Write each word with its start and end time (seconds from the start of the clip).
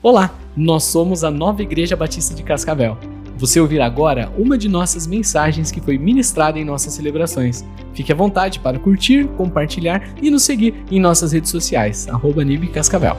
Olá, 0.00 0.32
nós 0.56 0.84
somos 0.84 1.24
a 1.24 1.30
Nova 1.30 1.60
Igreja 1.60 1.96
Batista 1.96 2.32
de 2.32 2.44
Cascavel. 2.44 2.96
Você 3.36 3.58
ouvirá 3.60 3.84
agora 3.84 4.32
uma 4.38 4.56
de 4.56 4.68
nossas 4.68 5.08
mensagens 5.08 5.72
que 5.72 5.80
foi 5.80 5.98
ministrada 5.98 6.56
em 6.56 6.64
nossas 6.64 6.92
celebrações. 6.92 7.64
Fique 7.94 8.12
à 8.12 8.14
vontade 8.14 8.60
para 8.60 8.78
curtir, 8.78 9.26
compartilhar 9.30 10.14
e 10.22 10.30
nos 10.30 10.44
seguir 10.44 10.72
em 10.88 11.00
nossas 11.00 11.32
redes 11.32 11.50
sociais, 11.50 12.06
arroba 12.06 12.44
Cascavel. 12.72 13.16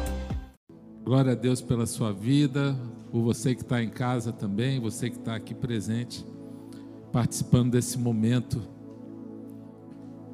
Glória 1.04 1.34
a 1.34 1.36
Deus 1.36 1.60
pela 1.60 1.86
sua 1.86 2.14
vida, 2.14 2.74
por 3.12 3.24
você 3.24 3.54
que 3.54 3.62
está 3.62 3.84
em 3.84 3.90
casa 3.90 4.32
também, 4.32 4.80
você 4.80 5.10
que 5.10 5.18
está 5.18 5.36
aqui 5.36 5.54
presente, 5.54 6.26
participando 7.12 7.72
desse 7.72 8.00
momento 8.00 8.62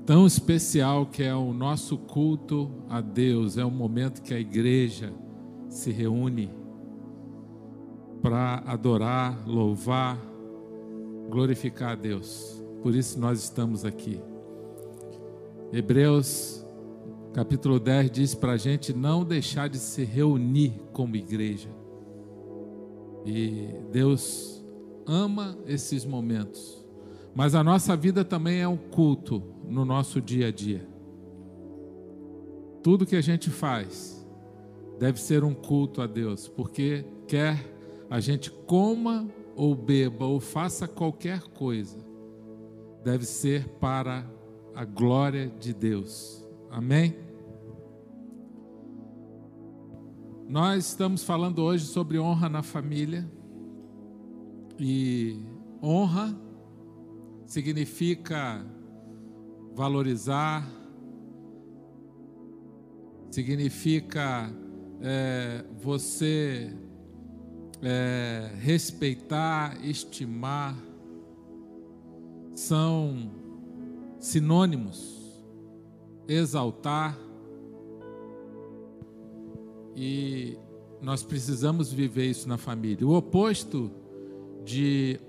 tão 0.05 0.27
especial 0.27 1.07
que 1.07 1.23
é 1.23 1.33
o 1.33 1.51
nosso 1.53 1.97
culto 1.97 2.69
a 2.87 3.01
Deus, 3.01 3.57
é 3.57 3.65
o 3.65 3.71
momento 3.71 4.21
que 4.21 4.31
a 4.31 4.39
igreja 4.39 5.11
se 5.75 5.91
reúne 5.91 6.49
para 8.21 8.63
adorar, 8.65 9.45
louvar, 9.45 10.17
glorificar 11.29 11.91
a 11.91 11.95
Deus. 11.95 12.63
Por 12.81 12.95
isso 12.95 13.19
nós 13.19 13.43
estamos 13.43 13.83
aqui. 13.83 14.19
Hebreus 15.73 16.65
capítulo 17.33 17.79
10 17.79 18.09
diz 18.09 18.33
para 18.33 18.53
a 18.53 18.57
gente 18.57 18.93
não 18.93 19.25
deixar 19.25 19.67
de 19.67 19.77
se 19.77 20.05
reunir 20.05 20.79
como 20.93 21.17
igreja. 21.17 21.69
E 23.25 23.67
Deus 23.91 24.65
ama 25.05 25.57
esses 25.67 26.05
momentos. 26.05 26.83
Mas 27.35 27.53
a 27.53 27.61
nossa 27.61 27.97
vida 27.97 28.23
também 28.23 28.61
é 28.61 28.67
um 28.67 28.77
culto 28.77 29.43
no 29.67 29.83
nosso 29.83 30.21
dia 30.21 30.47
a 30.47 30.51
dia. 30.51 30.87
Tudo 32.81 33.05
que 33.05 33.17
a 33.17 33.21
gente 33.21 33.49
faz 33.49 34.14
deve 34.99 35.19
ser 35.19 35.43
um 35.43 35.53
culto 35.53 36.01
a 36.01 36.07
Deus, 36.07 36.47
porque 36.47 37.05
quer 37.27 37.73
a 38.09 38.19
gente 38.19 38.51
coma 38.51 39.27
ou 39.55 39.75
beba 39.75 40.25
ou 40.25 40.39
faça 40.39 40.87
qualquer 40.87 41.41
coisa, 41.41 41.97
deve 43.03 43.25
ser 43.25 43.67
para 43.79 44.25
a 44.73 44.83
glória 44.83 45.47
de 45.59 45.73
Deus. 45.73 46.45
Amém? 46.69 47.15
Nós 50.47 50.87
estamos 50.87 51.23
falando 51.23 51.59
hoje 51.59 51.85
sobre 51.85 52.19
honra 52.19 52.47
na 52.47 52.61
família. 52.61 53.27
E 54.77 55.39
honra 55.81 56.37
significa 57.45 58.65
valorizar, 59.73 60.67
significa 63.31 64.53
é, 65.07 65.63
você 65.79 66.73
é, 67.79 68.49
respeitar, 68.59 69.77
estimar, 69.85 70.75
são 72.55 73.31
sinônimos. 74.17 75.13
Exaltar. 76.27 77.15
E 79.95 80.57
nós 80.99 81.21
precisamos 81.21 81.93
viver 81.93 82.25
isso 82.25 82.49
na 82.49 82.57
família. 82.57 83.05
O 83.05 83.13
oposto 83.15 83.91
de 84.63 85.19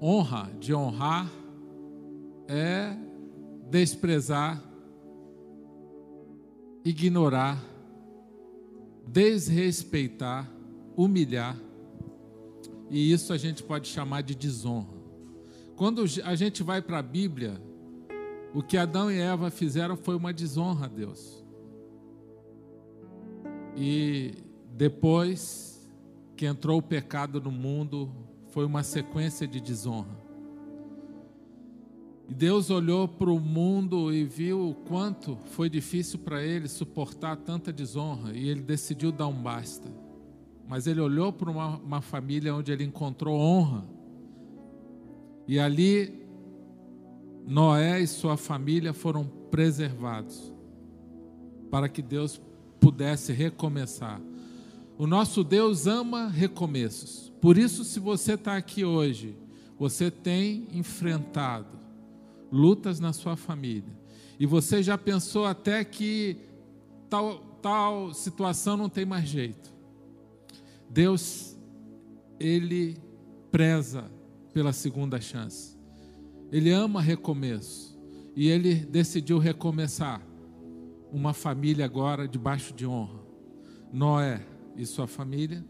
honra, 0.00 0.50
de 0.58 0.74
honrar, 0.74 1.30
é 2.48 2.96
desprezar, 3.68 4.62
ignorar 6.82 7.75
desrespeitar, 9.06 10.50
humilhar. 10.96 11.56
E 12.90 13.12
isso 13.12 13.32
a 13.32 13.38
gente 13.38 13.62
pode 13.62 13.88
chamar 13.88 14.22
de 14.22 14.34
desonra. 14.34 14.96
Quando 15.76 16.04
a 16.24 16.34
gente 16.34 16.62
vai 16.62 16.80
para 16.80 16.98
a 16.98 17.02
Bíblia, 17.02 17.60
o 18.54 18.62
que 18.62 18.76
Adão 18.76 19.10
e 19.10 19.18
Eva 19.18 19.50
fizeram 19.50 19.96
foi 19.96 20.16
uma 20.16 20.32
desonra 20.32 20.86
a 20.86 20.88
Deus. 20.88 21.44
E 23.76 24.34
depois 24.72 25.86
que 26.34 26.46
entrou 26.46 26.78
o 26.78 26.82
pecado 26.82 27.40
no 27.40 27.50
mundo, 27.50 28.10
foi 28.48 28.64
uma 28.64 28.82
sequência 28.82 29.46
de 29.46 29.60
desonra. 29.60 30.25
E 32.28 32.34
Deus 32.34 32.70
olhou 32.70 33.06
para 33.06 33.30
o 33.30 33.38
mundo 33.38 34.12
e 34.12 34.24
viu 34.24 34.70
o 34.70 34.74
quanto 34.74 35.38
foi 35.44 35.70
difícil 35.70 36.18
para 36.18 36.42
ele 36.42 36.66
suportar 36.66 37.36
tanta 37.36 37.72
desonra, 37.72 38.36
e 38.36 38.48
ele 38.48 38.62
decidiu 38.62 39.12
dar 39.12 39.28
um 39.28 39.42
basta. 39.42 39.88
Mas 40.68 40.88
ele 40.88 41.00
olhou 41.00 41.32
para 41.32 41.50
uma, 41.50 41.76
uma 41.76 42.00
família 42.00 42.54
onde 42.54 42.72
ele 42.72 42.84
encontrou 42.84 43.38
honra, 43.38 43.84
e 45.46 45.60
ali 45.60 46.26
Noé 47.46 48.00
e 48.00 48.06
sua 48.08 48.36
família 48.36 48.92
foram 48.92 49.24
preservados, 49.50 50.52
para 51.70 51.88
que 51.88 52.02
Deus 52.02 52.40
pudesse 52.80 53.32
recomeçar. 53.32 54.20
O 54.98 55.06
nosso 55.06 55.44
Deus 55.44 55.86
ama 55.86 56.26
recomeços, 56.26 57.32
por 57.40 57.56
isso, 57.56 57.84
se 57.84 58.00
você 58.00 58.32
está 58.32 58.56
aqui 58.56 58.84
hoje, 58.84 59.36
você 59.78 60.10
tem 60.10 60.66
enfrentado 60.72 61.75
lutas 62.50 63.00
na 63.00 63.12
sua 63.12 63.36
família, 63.36 63.92
e 64.38 64.46
você 64.46 64.82
já 64.82 64.98
pensou 64.98 65.46
até 65.46 65.84
que 65.84 66.38
tal, 67.08 67.38
tal 67.62 68.12
situação 68.12 68.76
não 68.76 68.88
tem 68.88 69.04
mais 69.06 69.28
jeito. 69.28 69.74
Deus, 70.90 71.56
Ele 72.38 72.96
preza 73.50 74.10
pela 74.52 74.72
segunda 74.72 75.20
chance. 75.20 75.76
Ele 76.52 76.70
ama 76.70 77.00
recomeço. 77.00 77.96
E 78.34 78.48
Ele 78.48 78.74
decidiu 78.74 79.38
recomeçar 79.38 80.22
uma 81.10 81.32
família 81.32 81.84
agora 81.84 82.28
debaixo 82.28 82.74
de 82.74 82.86
honra. 82.86 83.20
Noé 83.92 84.46
e 84.76 84.84
sua 84.84 85.06
família. 85.06 85.64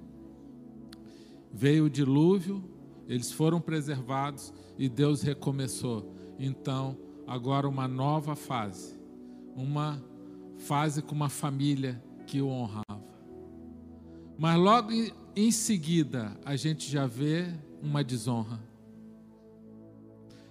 Veio 1.53 1.85
o 1.85 1.91
dilúvio, 1.91 2.63
eles 3.09 3.31
foram 3.31 3.61
preservados 3.61 4.53
e 4.77 4.89
Deus 4.89 5.23
recomeçou 5.23 6.16
então 6.39 6.97
agora 7.27 7.69
uma 7.69 7.89
nova 7.89 8.37
fase, 8.37 8.99
uma 9.55 10.03
fase 10.59 11.03
com 11.03 11.15
uma 11.15 11.29
família 11.29 12.03
que 12.27 12.41
o 12.41 12.49
honrava. 12.49 13.05
Mas 14.39 14.59
logo 14.59 14.91
em 15.35 15.51
seguida 15.51 16.37
a 16.45 16.57
gente 16.57 16.91
já 16.91 17.07
vê 17.07 17.47
uma 17.83 18.03
desonra. 18.03 18.61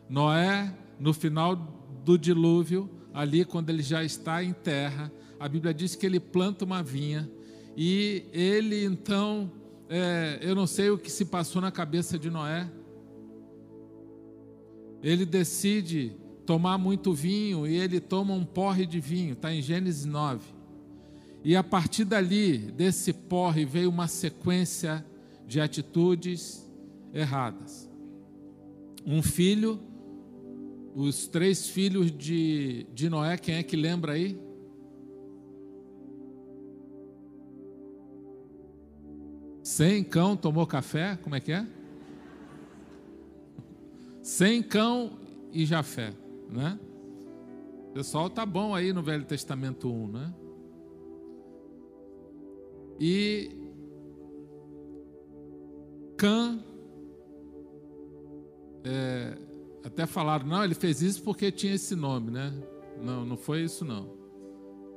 Noé, 0.10 0.74
no 1.00 1.14
final 1.14 1.56
do 2.04 2.18
dilúvio, 2.18 2.90
ali 3.14 3.44
quando 3.44 3.70
ele 3.70 3.82
já 3.82 4.04
está 4.04 4.44
em 4.44 4.54
terra, 4.54 5.12
a 5.40 5.48
Bíblia 5.48 5.74
diz 5.74 5.96
que 5.96 6.06
ele 6.06 6.20
planta 6.20 6.66
uma 6.66 6.84
vinha 6.84 7.30
e 7.76 8.26
ele 8.32 8.86
então, 8.86 9.52
é, 9.90 10.40
eu 10.42 10.56
não 10.56 10.66
sei 10.66 10.90
o 10.90 10.98
que 10.98 11.12
se 11.12 11.26
passou 11.26 11.62
na 11.62 11.72
cabeça 11.72 12.18
de 12.18 12.30
Noé, 12.30 12.70
ele 15.06 15.24
decide 15.24 16.14
tomar 16.48 16.80
muito 16.80 17.14
vinho 17.14 17.68
e 17.68 17.76
ele 17.76 18.00
toma 18.00 18.34
um 18.34 18.44
porre 18.44 18.88
de 18.88 19.00
vinho, 19.00 19.34
está 19.34 19.54
em 19.54 19.62
Gênesis 19.62 20.04
9. 20.04 20.44
E 21.44 21.56
a 21.56 21.64
partir 21.64 22.06
dali, 22.06 22.58
desse 22.58 23.14
porre, 23.14 23.66
veio 23.66 23.88
uma 23.88 24.08
sequência 24.08 25.06
de 25.46 25.62
atitudes 25.62 26.68
erradas. 27.14 27.88
Um 29.06 29.22
filho, 29.22 29.80
os 30.96 31.28
três 31.28 31.70
filhos 31.70 32.12
de, 32.12 32.88
de 32.92 33.08
Noé, 33.08 33.38
quem 33.38 33.56
é 33.58 33.64
que 33.64 33.76
lembra 33.76 34.14
aí? 34.14 34.40
Sem 39.62 40.04
cão 40.04 40.36
tomou 40.36 40.66
café, 40.66 41.16
como 41.22 41.36
é 41.36 41.40
que 41.40 41.52
é? 41.52 41.75
Sem 44.26 44.64
cão 44.64 45.20
e 45.52 45.68
Jafé, 45.68 46.12
né? 46.50 46.80
Pessoal 47.94 48.28
tá 48.28 48.44
bom 48.44 48.74
aí 48.74 48.92
no 48.92 49.04
Velho 49.04 49.24
Testamento 49.24 49.88
1, 49.88 50.08
né? 50.08 50.34
E 53.00 53.52
Cã, 56.18 56.60
é, 58.84 59.38
até 59.84 60.08
falaram, 60.08 60.48
não, 60.48 60.64
ele 60.64 60.74
fez 60.74 61.04
isso 61.04 61.22
porque 61.22 61.52
tinha 61.52 61.76
esse 61.76 61.96
nome, 61.96 62.32
né? 62.32 62.52
Não, 63.00 63.24
não 63.24 63.38
foi 63.38 63.62
isso 63.62 63.86
não. 63.86 64.10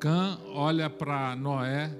Cã 0.01 0.39
olha 0.55 0.89
para 0.89 1.37
Noé 1.37 1.95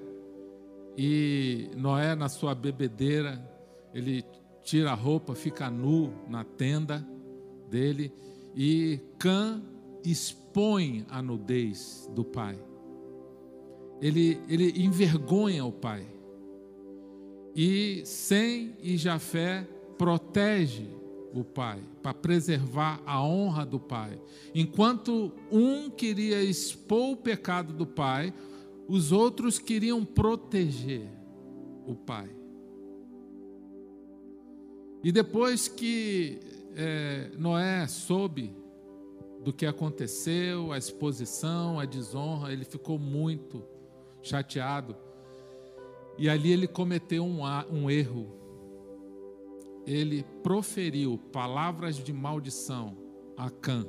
e 0.97 1.69
Noé 1.77 2.15
na 2.15 2.31
sua 2.31 2.55
bebedeira, 2.55 3.39
ele 3.93 4.25
tira 4.63 4.93
a 4.93 4.95
roupa, 4.95 5.35
fica 5.35 5.69
nu 5.69 6.11
na 6.27 6.43
tenda 6.43 7.07
dele 7.69 8.13
e 8.55 8.99
Cã 9.19 9.63
expõe 10.05 11.07
a 11.09 11.23
nudez 11.23 12.11
do 12.15 12.25
pai. 12.25 12.59
Ele, 14.01 14.41
ele 14.49 14.83
envergonha 14.83 15.65
o 15.65 15.73
pai. 15.73 16.07
E 17.55 18.03
Sem 18.05 18.77
e 18.83 18.97
Jafé 18.97 19.67
protege 19.97 20.87
o 21.35 21.45
pai, 21.45 21.81
para 22.03 22.15
preservar 22.15 23.03
a 23.05 23.23
honra 23.23 23.67
do 23.67 23.79
pai. 23.79 24.19
Enquanto 24.55 25.33
um 25.51 25.91
queria 25.91 26.43
expor 26.43 27.13
o 27.13 27.17
pecado 27.17 27.73
do 27.73 27.87
pai, 27.87 28.33
os 28.89 29.13
outros 29.13 29.59
queriam 29.59 30.05
proteger 30.05 31.07
o 31.87 31.95
pai. 31.95 32.31
E 35.05 35.13
depois 35.13 35.69
que 35.69 36.41
é, 36.77 37.31
Noé 37.39 37.87
soube 37.87 38.55
do 39.43 39.53
que 39.53 39.67
aconteceu, 39.67 40.73
a 40.73 40.79
exposição, 40.79 41.79
a 41.79 41.85
desonra, 41.85 42.53
ele 42.53 42.65
ficou 42.65 42.99
muito 42.99 43.65
chateado. 44.23 44.97
E 46.19 46.29
ali 46.29 46.53
ele 46.53 46.67
cometeu 46.67 47.25
um, 47.25 47.43
um 47.71 47.91
erro. 47.91 48.35
Ele 49.87 50.25
proferiu 50.43 51.19
palavras 51.33 51.97
de 51.97 52.13
maldição 52.13 52.97
a 53.37 53.49
Cã. 53.49 53.87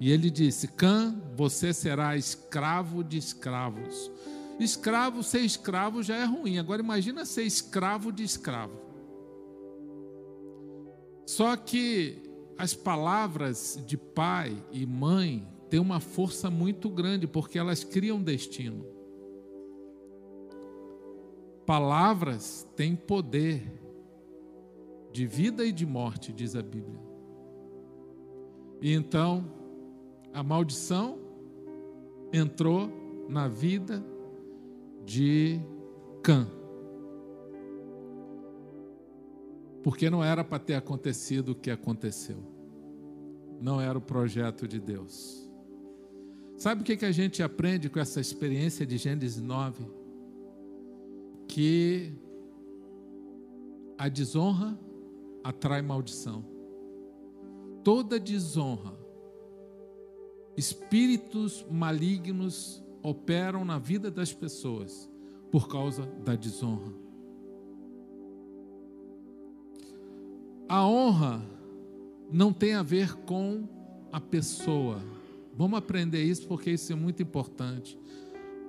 E 0.00 0.10
ele 0.10 0.30
disse: 0.30 0.66
Cã, 0.66 1.14
você 1.36 1.74
será 1.74 2.16
escravo 2.16 3.04
de 3.04 3.18
escravos. 3.18 4.10
Escravo, 4.58 5.22
ser 5.22 5.40
escravo 5.40 6.02
já 6.02 6.16
é 6.16 6.24
ruim. 6.24 6.58
Agora 6.58 6.82
imagina 6.82 7.24
ser 7.24 7.42
escravo 7.42 8.10
de 8.10 8.24
escravo. 8.24 8.89
Só 11.26 11.56
que 11.56 12.22
as 12.58 12.74
palavras 12.74 13.82
de 13.86 13.96
pai 13.96 14.62
e 14.70 14.84
mãe 14.84 15.46
têm 15.68 15.80
uma 15.80 16.00
força 16.00 16.50
muito 16.50 16.90
grande, 16.90 17.26
porque 17.26 17.58
elas 17.58 17.84
criam 17.84 18.22
destino. 18.22 18.84
Palavras 21.64 22.66
têm 22.74 22.96
poder 22.96 23.62
de 25.12 25.26
vida 25.26 25.64
e 25.64 25.72
de 25.72 25.86
morte, 25.86 26.32
diz 26.32 26.56
a 26.56 26.62
Bíblia. 26.62 27.00
E 28.82 28.92
então, 28.92 29.44
a 30.32 30.42
maldição 30.42 31.18
entrou 32.32 32.90
na 33.28 33.48
vida 33.48 34.04
de 35.04 35.60
Cã. 36.22 36.59
Porque 39.82 40.10
não 40.10 40.22
era 40.22 40.44
para 40.44 40.58
ter 40.58 40.74
acontecido 40.74 41.50
o 41.52 41.54
que 41.54 41.70
aconteceu. 41.70 42.38
Não 43.60 43.80
era 43.80 43.96
o 43.96 44.00
projeto 44.00 44.66
de 44.68 44.78
Deus. 44.78 45.48
Sabe 46.56 46.82
o 46.82 46.84
que, 46.84 46.96
que 46.96 47.06
a 47.06 47.12
gente 47.12 47.42
aprende 47.42 47.88
com 47.88 47.98
essa 47.98 48.20
experiência 48.20 48.86
de 48.86 48.98
Gênesis 48.98 49.40
9? 49.40 49.84
Que 51.48 52.12
a 53.96 54.08
desonra 54.08 54.78
atrai 55.42 55.80
maldição. 55.80 56.44
Toda 57.82 58.20
desonra, 58.20 58.94
espíritos 60.56 61.64
malignos 61.70 62.84
operam 63.02 63.64
na 63.64 63.78
vida 63.78 64.10
das 64.10 64.32
pessoas 64.32 65.10
por 65.50 65.66
causa 65.66 66.04
da 66.24 66.34
desonra. 66.34 66.92
A 70.70 70.86
honra 70.86 71.42
não 72.30 72.52
tem 72.52 72.74
a 72.74 72.82
ver 72.84 73.16
com 73.26 73.68
a 74.12 74.20
pessoa. 74.20 75.02
Vamos 75.52 75.76
aprender 75.76 76.22
isso 76.22 76.46
porque 76.46 76.70
isso 76.70 76.92
é 76.92 76.94
muito 76.94 77.20
importante. 77.20 77.98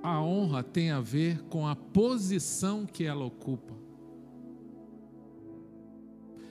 A 0.02 0.20
honra 0.20 0.64
tem 0.64 0.90
a 0.90 1.00
ver 1.00 1.40
com 1.44 1.64
a 1.64 1.76
posição 1.76 2.84
que 2.84 3.04
ela 3.04 3.24
ocupa. 3.24 3.72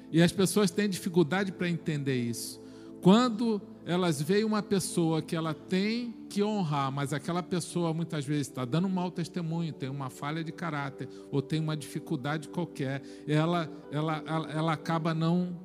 E 0.10 0.22
as 0.22 0.32
pessoas 0.32 0.72
têm 0.72 0.88
dificuldade 0.88 1.52
para 1.52 1.68
entender 1.68 2.16
isso. 2.16 2.62
Quando 3.02 3.62
elas 3.86 4.22
veem 4.22 4.44
uma 4.44 4.62
pessoa 4.62 5.22
que 5.22 5.36
ela 5.36 5.54
tem 5.54 6.14
que 6.30 6.44
honrar, 6.44 6.92
mas 6.92 7.14
aquela 7.14 7.42
pessoa 7.42 7.94
muitas 7.94 8.26
vezes 8.26 8.48
está 8.48 8.64
dando 8.64 8.88
um 8.88 8.92
mau 8.92 9.10
testemunho, 9.10 9.74
tem 9.74 9.90
uma 9.90 10.10
falha 10.10 10.44
de 10.44 10.52
caráter 10.52 11.10
ou 11.32 11.42
tem 11.42 11.60
uma 11.60 11.76
dificuldade 11.76 12.48
qualquer, 12.48 13.02
ela, 13.28 13.70
ela, 13.92 14.24
ela, 14.26 14.52
ela 14.52 14.74
acaba 14.74 15.14
não 15.14 15.60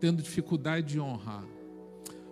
tendo 0.00 0.22
dificuldade 0.22 0.86
de 0.86 1.00
honrar. 1.00 1.44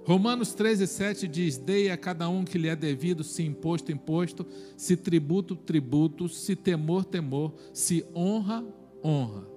Romanos 0.05 0.55
13, 0.55 0.87
7 0.87 1.27
diz: 1.27 1.59
Dei 1.59 1.91
a 1.91 1.97
cada 1.97 2.29
um 2.29 2.45
que 2.45 2.57
lhe 2.57 2.69
é 2.69 2.77
devido, 2.77 3.25
se 3.25 3.43
imposto, 3.43 3.91
imposto, 3.91 4.47
se 4.77 4.97
tributo, 4.97 5.57
tributo, 5.57 6.29
se 6.29 6.55
temor, 6.55 7.05
temor, 7.05 7.53
se 7.73 8.07
honra, 8.15 8.65
honra. 9.05 9.49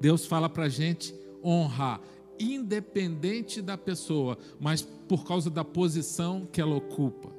Deus 0.00 0.24
fala 0.24 0.48
para 0.48 0.64
a 0.64 0.68
gente 0.68 1.12
honrar 1.44 2.00
independente 2.42 3.62
da 3.62 3.76
pessoa, 3.76 4.38
mas 4.60 4.82
por 4.82 5.24
causa 5.24 5.50
da 5.50 5.64
posição 5.64 6.46
que 6.50 6.60
ela 6.60 6.74
ocupa. 6.74 7.30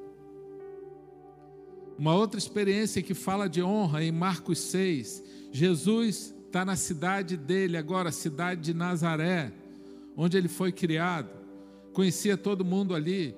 Uma 1.97 2.15
outra 2.15 2.39
experiência 2.39 3.01
que 3.01 3.13
fala 3.13 3.47
de 3.47 3.61
honra 3.61 4.03
em 4.03 4.11
Marcos 4.11 4.59
6, 4.59 5.23
Jesus 5.51 6.33
está 6.45 6.65
na 6.65 6.75
cidade 6.75 7.37
dele 7.37 7.77
agora, 7.77 8.11
cidade 8.11 8.61
de 8.61 8.73
Nazaré, 8.73 9.51
onde 10.15 10.37
ele 10.37 10.47
foi 10.47 10.71
criado, 10.71 11.29
conhecia 11.93 12.35
todo 12.35 12.65
mundo 12.65 12.95
ali. 12.95 13.35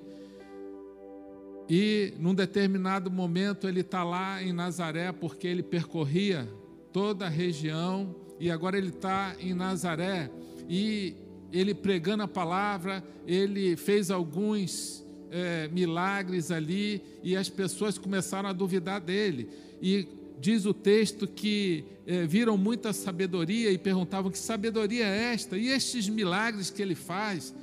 E 1.68 2.14
num 2.18 2.34
determinado 2.34 3.10
momento 3.10 3.66
ele 3.66 3.80
está 3.80 4.04
lá 4.04 4.42
em 4.42 4.52
Nazaré 4.52 5.12
porque 5.12 5.46
ele 5.46 5.62
percorria 5.62 6.48
toda 6.92 7.26
a 7.26 7.28
região 7.28 8.14
e 8.38 8.50
agora 8.50 8.78
ele 8.78 8.88
está 8.88 9.34
em 9.40 9.52
Nazaré 9.52 10.30
e 10.68 11.16
ele 11.52 11.74
pregando 11.74 12.22
a 12.22 12.28
palavra, 12.28 13.02
ele 13.26 13.76
fez 13.76 14.10
alguns 14.10 15.04
é, 15.30 15.68
milagres 15.68 16.50
ali 16.50 17.02
e 17.22 17.36
as 17.36 17.48
pessoas 17.48 17.98
começaram 17.98 18.48
a 18.48 18.52
duvidar 18.52 19.00
dele. 19.00 19.48
E 19.80 20.08
diz 20.40 20.66
o 20.66 20.74
texto 20.74 21.26
que 21.26 21.84
é, 22.06 22.26
viram 22.26 22.56
muita 22.56 22.92
sabedoria 22.92 23.70
e 23.70 23.78
perguntavam: 23.78 24.30
que 24.30 24.38
sabedoria 24.38 25.04
é 25.04 25.32
esta? 25.34 25.56
E 25.56 25.68
estes 25.68 26.08
milagres 26.08 26.70
que 26.70 26.82
ele 26.82 26.94
faz? 26.94 27.54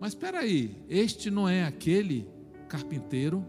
Mas 0.00 0.12
espera 0.12 0.40
aí, 0.40 0.76
este 0.88 1.30
não 1.30 1.48
é 1.48 1.64
aquele 1.64 2.26
carpinteiro? 2.68 3.44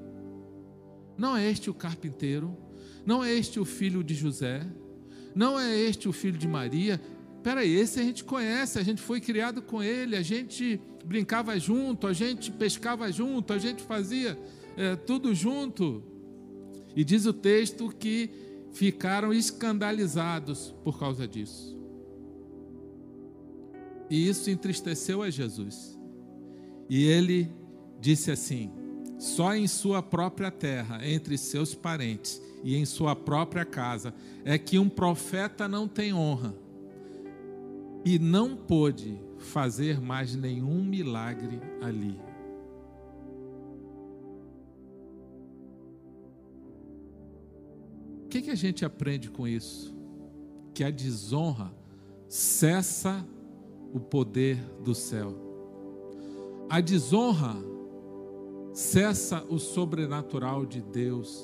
Não 1.18 1.38
é 1.38 1.50
este 1.50 1.70
o 1.70 1.74
carpinteiro? 1.74 2.58
Não 3.06 3.24
é 3.24 3.34
este 3.34 3.60
o 3.60 3.66
filho 3.66 4.04
de 4.04 4.14
José? 4.14 4.66
Não 5.34 5.58
é 5.60 5.80
este 5.80 6.10
o 6.10 6.12
filho 6.12 6.38
de 6.38 6.48
Maria? 6.48 7.00
Peraí, 7.44 7.74
esse 7.74 8.00
a 8.00 8.04
gente 8.04 8.24
conhece, 8.24 8.78
a 8.78 8.84
gente 8.84 9.02
foi 9.02 9.20
criado 9.20 9.62
com 9.62 9.82
ele, 9.82 10.16
a 10.16 10.22
gente 10.22 10.80
brincava 11.04 11.58
junto, 11.60 12.06
a 12.06 12.14
gente 12.14 12.52
pescava 12.52 13.12
junto, 13.12 13.52
a 13.52 13.58
gente 13.58 13.82
fazia 13.82 14.38
é, 14.78 14.96
tudo 14.96 15.34
junto. 15.34 16.04
E 16.96 17.04
diz 17.04 17.26
o 17.26 17.34
texto 17.34 17.90
que 17.90 18.30
ficaram 18.72 19.34
escandalizados 19.34 20.76
por 20.84 21.00
causa 21.00 21.28
disso. 21.28 21.78
E 24.10 24.28
isso 24.28 24.50
entristeceu 24.52 25.24
a 25.24 25.30
Jesus. 25.30 25.98
E 26.88 27.06
ele 27.06 27.50
disse 28.00 28.30
assim: 28.30 28.72
só 29.18 29.56
em 29.56 29.68
sua 29.68 30.04
própria 30.04 30.52
terra, 30.52 31.00
entre 31.08 31.38
seus 31.40 31.74
parentes 31.74 32.40
e 32.64 32.76
em 32.76 32.86
sua 32.86 33.16
própria 33.16 33.66
casa, 33.66 34.14
é 34.46 34.60
que 34.60 34.78
um 34.78 34.90
profeta 34.90 35.68
não 35.68 35.88
tem 35.88 36.14
honra 36.14 36.54
e 38.04 38.18
não 38.18 38.56
pôde 38.56 39.20
fazer 39.38 40.00
mais 40.00 40.36
nenhum 40.36 40.84
milagre 40.84 41.60
ali. 41.82 42.20
O 48.26 48.30
que, 48.30 48.42
que 48.42 48.50
a 48.50 48.56
gente 48.56 48.86
aprende 48.86 49.30
com 49.30 49.48
isso? 49.48 49.94
Que 50.74 50.84
a 50.84 50.90
desonra 50.90 51.74
cessa 52.28 53.26
o 53.94 54.00
poder 54.00 54.58
do 54.84 54.96
céu. 54.96 55.36
A 56.70 56.80
desonra 56.80 57.56
cessa 58.74 59.44
o 59.50 59.60
sobrenatural 59.60 60.66
de 60.66 60.82
Deus 60.82 61.44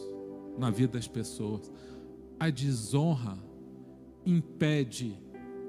na 0.58 0.70
vida 0.70 0.94
das 0.94 1.08
pessoas. 1.08 1.70
A 2.40 2.50
desonra 2.50 3.38
impede 4.26 5.20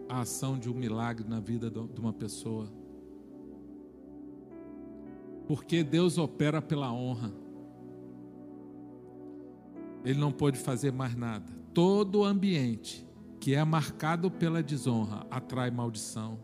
a 0.09 0.21
ação 0.21 0.59
de 0.59 0.71
um 0.71 0.75
milagre 0.75 1.29
na 1.29 1.41
vida 1.41 1.71
de 1.71 2.01
uma 2.01 2.13
pessoa. 2.13 2.69
Porque 5.47 5.83
Deus 5.83 6.19
opera 6.19 6.61
pela 6.61 6.93
honra. 6.93 7.33
Ele 10.05 10.19
não 10.19 10.33
pode 10.33 10.59
fazer 10.59 10.93
mais 10.93 11.15
nada. 11.15 11.53
Todo 11.75 12.25
ambiente 12.25 13.07
que 13.41 13.55
é 13.55 13.65
marcado 13.65 14.31
pela 14.31 14.63
desonra 14.63 15.27
atrai 15.31 15.71
maldição. 15.71 16.39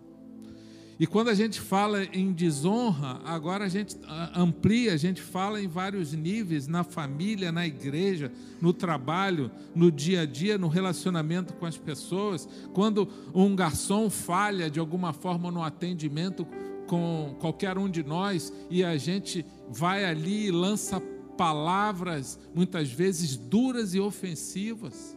E 0.99 1.07
quando 1.07 1.29
a 1.29 1.35
gente 1.35 1.61
fala 1.61 2.05
em 2.05 2.33
desonra, 2.33 3.21
agora 3.25 3.65
a 3.65 3.69
gente 3.69 3.97
amplia, 4.35 4.95
a 4.95 4.97
gente 4.97 5.21
fala 5.21 5.61
em 5.61 5.67
vários 5.67 6.13
níveis, 6.13 6.69
na 6.69 6.85
família, 6.85 7.51
na 7.51 7.67
igreja, 7.67 8.31
no 8.61 8.73
trabalho, 8.73 9.51
no 9.75 9.91
dia 9.91 10.21
a 10.21 10.27
dia, 10.27 10.57
no 10.57 10.69
relacionamento 10.69 11.53
com 11.55 11.67
as 11.67 11.77
pessoas. 11.77 12.49
Quando 12.73 13.09
um 13.35 13.57
garçom 13.57 14.09
falha 14.09 14.71
de 14.71 14.79
alguma 14.79 15.13
forma 15.13 15.51
no 15.51 15.63
atendimento 15.63 16.47
com 16.87 17.35
qualquer 17.41 17.77
um 17.77 17.89
de 17.89 18.05
nós 18.05 18.53
e 18.71 18.85
a 18.85 18.97
gente 18.97 19.45
vai 19.69 20.05
ali 20.05 20.47
e 20.47 20.51
lança 20.53 21.01
palavras, 21.37 22.39
muitas 22.55 22.93
vezes 22.93 23.37
duras 23.37 23.95
e 23.95 24.01
ofensivas. 24.01 25.17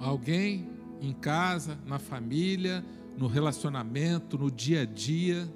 Alguém 0.00 0.66
em 1.00 1.12
casa, 1.12 1.78
na 1.86 1.98
família, 1.98 2.84
no 3.18 3.26
relacionamento, 3.26 4.38
no 4.38 4.50
dia 4.50 4.82
a 4.82 4.84
dia, 4.86 5.46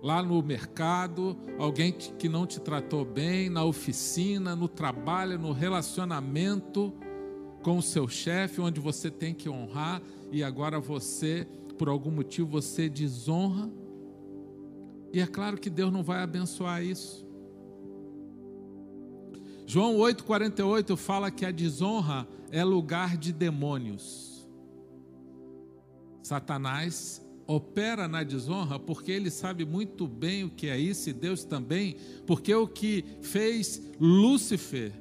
lá 0.00 0.22
no 0.22 0.40
mercado, 0.40 1.36
alguém 1.58 1.92
que 1.92 2.28
não 2.28 2.46
te 2.46 2.60
tratou 2.60 3.04
bem, 3.04 3.50
na 3.50 3.64
oficina, 3.64 4.54
no 4.54 4.68
trabalho, 4.68 5.38
no 5.38 5.52
relacionamento 5.52 6.92
com 7.62 7.76
o 7.76 7.82
seu 7.82 8.06
chefe, 8.06 8.60
onde 8.60 8.80
você 8.80 9.10
tem 9.10 9.34
que 9.34 9.48
honrar 9.48 10.00
e 10.30 10.42
agora 10.42 10.80
você, 10.80 11.46
por 11.76 11.88
algum 11.88 12.10
motivo, 12.10 12.48
você 12.48 12.88
desonra. 12.88 13.68
E 15.12 15.20
é 15.20 15.26
claro 15.26 15.58
que 15.58 15.68
Deus 15.68 15.92
não 15.92 16.02
vai 16.02 16.22
abençoar 16.22 16.82
isso. 16.82 17.21
João 19.72 19.96
8,48 19.96 20.98
fala 20.98 21.30
que 21.30 21.46
a 21.46 21.50
desonra 21.50 22.28
é 22.50 22.62
lugar 22.62 23.16
de 23.16 23.32
demônios. 23.32 24.46
Satanás 26.22 27.26
opera 27.46 28.06
na 28.06 28.22
desonra 28.22 28.78
porque 28.78 29.10
ele 29.10 29.30
sabe 29.30 29.64
muito 29.64 30.06
bem 30.06 30.44
o 30.44 30.50
que 30.50 30.66
é 30.66 30.78
isso, 30.78 31.08
e 31.08 31.14
Deus 31.14 31.42
também, 31.42 31.96
porque 32.26 32.54
o 32.54 32.68
que 32.68 33.02
fez 33.22 33.80
Lúcifer, 33.98 34.92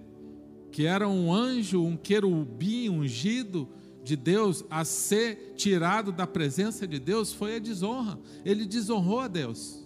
que 0.72 0.86
era 0.86 1.06
um 1.06 1.34
anjo, 1.34 1.84
um 1.84 1.98
querubim 1.98 2.88
ungido 2.88 3.68
de 4.06 4.16
Deus, 4.16 4.64
a 4.70 4.86
ser 4.86 5.54
tirado 5.58 6.14
da 6.14 6.26
presença 6.26 6.88
de 6.88 6.98
Deus, 6.98 7.34
foi 7.34 7.58
a 7.58 7.60
desonra. 7.60 8.18
Ele 8.46 8.66
desonrou 8.66 9.20
a 9.20 9.28
Deus. 9.28 9.81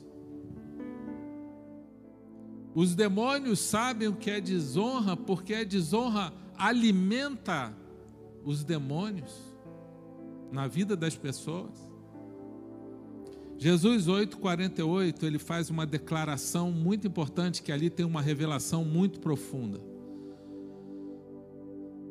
Os 2.76 2.94
demônios 2.94 3.60
sabem 3.60 4.10
o 4.10 4.14
que 4.14 4.30
é 4.30 4.42
desonra, 4.42 5.16
porque 5.16 5.54
a 5.54 5.64
desonra 5.64 6.34
alimenta 6.58 7.74
os 8.44 8.66
demônios 8.66 9.32
na 10.52 10.68
vida 10.68 10.94
das 10.94 11.16
pessoas. 11.16 11.72
Jesus 13.58 14.10
8:48, 14.10 15.26
ele 15.26 15.40
faz 15.40 15.70
uma 15.70 15.86
declaração 15.86 16.70
muito 16.70 17.08
importante 17.08 17.64
que 17.64 17.72
ali 17.72 17.90
tem 17.90 18.06
uma 18.06 18.22
revelação 18.22 18.84
muito 18.84 19.22
profunda. 19.22 19.80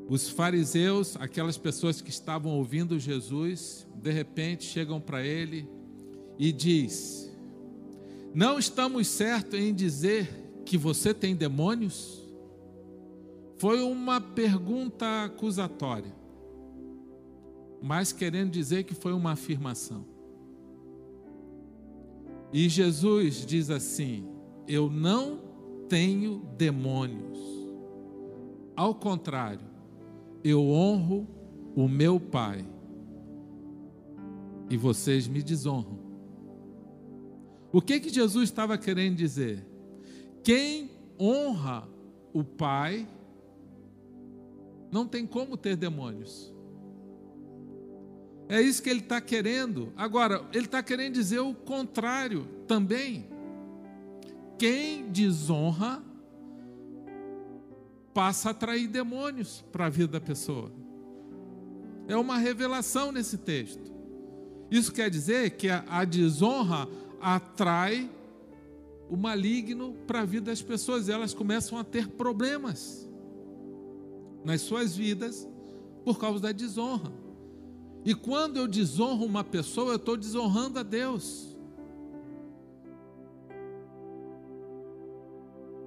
Os 0.08 0.30
fariseus, 0.30 1.14
aquelas 1.18 1.58
pessoas 1.58 2.00
que 2.00 2.08
estavam 2.08 2.52
ouvindo 2.52 2.98
Jesus, 2.98 3.86
de 3.94 4.10
repente 4.10 4.64
chegam 4.64 4.98
para 4.98 5.22
ele 5.22 5.68
e 6.38 6.50
diz: 6.52 7.30
Não 8.34 8.58
estamos 8.58 9.08
certos 9.08 9.60
em 9.60 9.74
dizer 9.74 10.43
que 10.64 10.78
você 10.78 11.12
tem 11.14 11.36
demônios? 11.36 12.22
Foi 13.58 13.82
uma 13.82 14.20
pergunta 14.20 15.24
acusatória, 15.24 16.12
mas 17.80 18.12
querendo 18.12 18.50
dizer 18.50 18.84
que 18.84 18.94
foi 18.94 19.12
uma 19.12 19.32
afirmação. 19.32 20.04
E 22.52 22.68
Jesus 22.68 23.44
diz 23.46 23.70
assim: 23.70 24.26
Eu 24.66 24.90
não 24.90 25.40
tenho 25.88 26.42
demônios. 26.56 27.38
Ao 28.76 28.94
contrário, 28.94 29.66
eu 30.42 30.60
honro 30.68 31.26
o 31.76 31.88
meu 31.88 32.18
Pai 32.18 32.66
e 34.68 34.76
vocês 34.76 35.28
me 35.28 35.42
desonram. 35.42 35.98
O 37.72 37.80
que 37.80 37.98
que 37.98 38.08
Jesus 38.08 38.44
estava 38.44 38.78
querendo 38.78 39.16
dizer? 39.16 39.73
Quem 40.44 40.90
honra 41.18 41.88
o 42.32 42.44
Pai 42.44 43.08
não 44.92 45.06
tem 45.06 45.26
como 45.26 45.56
ter 45.56 45.74
demônios. 45.74 46.52
É 48.48 48.60
isso 48.60 48.82
que 48.82 48.90
ele 48.90 49.00
está 49.00 49.20
querendo. 49.20 49.92
Agora, 49.96 50.46
ele 50.52 50.66
está 50.66 50.82
querendo 50.82 51.14
dizer 51.14 51.40
o 51.40 51.54
contrário 51.54 52.46
também. 52.66 53.26
Quem 54.58 55.08
desonra 55.10 56.02
passa 58.12 58.50
a 58.50 58.52
atrair 58.52 58.86
demônios 58.86 59.64
para 59.72 59.86
a 59.86 59.88
vida 59.88 60.12
da 60.12 60.20
pessoa. 60.20 60.70
É 62.06 62.16
uma 62.16 62.36
revelação 62.36 63.10
nesse 63.10 63.38
texto. 63.38 63.92
Isso 64.70 64.92
quer 64.92 65.08
dizer 65.08 65.52
que 65.52 65.70
a, 65.70 65.84
a 65.88 66.04
desonra 66.04 66.86
atrai 67.20 68.10
o 69.08 69.16
maligno 69.16 69.94
para 70.06 70.20
a 70.20 70.24
vida 70.24 70.46
das 70.50 70.62
pessoas, 70.62 71.08
elas 71.08 71.34
começam 71.34 71.78
a 71.78 71.84
ter 71.84 72.08
problemas 72.08 73.08
nas 74.44 74.60
suas 74.60 74.96
vidas 74.96 75.48
por 76.04 76.18
causa 76.18 76.40
da 76.40 76.52
desonra. 76.52 77.12
E 78.04 78.14
quando 78.14 78.58
eu 78.58 78.68
desonro 78.68 79.24
uma 79.24 79.42
pessoa, 79.42 79.92
eu 79.92 79.96
estou 79.96 80.16
desonrando 80.16 80.78
a 80.78 80.82
Deus. 80.82 81.56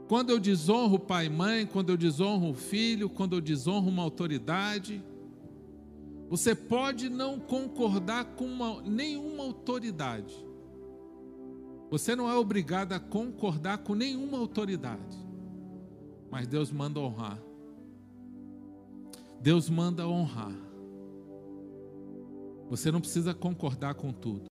Quando 0.07 0.29
eu 0.29 0.39
desonro 0.39 0.97
pai 0.97 1.25
e 1.25 1.29
mãe, 1.29 1.65
quando 1.65 1.89
eu 1.89 1.97
desonro 1.97 2.49
o 2.49 2.53
filho, 2.53 3.09
quando 3.09 3.35
eu 3.35 3.41
desonro 3.41 3.89
uma 3.89 4.01
autoridade, 4.01 5.03
você 6.29 6.55
pode 6.55 7.09
não 7.09 7.39
concordar 7.39 8.25
com 8.35 8.45
uma, 8.45 8.81
nenhuma 8.81 9.43
autoridade, 9.43 10.33
você 11.89 12.15
não 12.15 12.29
é 12.29 12.35
obrigado 12.35 12.93
a 12.93 12.99
concordar 12.99 13.77
com 13.79 13.95
nenhuma 13.95 14.37
autoridade, 14.37 15.17
mas 16.29 16.45
Deus 16.47 16.71
manda 16.71 16.99
honrar. 16.99 17.39
Deus 19.39 19.69
manda 19.69 20.07
honrar. 20.07 20.55
Você 22.69 22.91
não 22.91 22.99
precisa 22.99 23.33
concordar 23.33 23.95
com 23.95 24.11
tudo, 24.11 24.49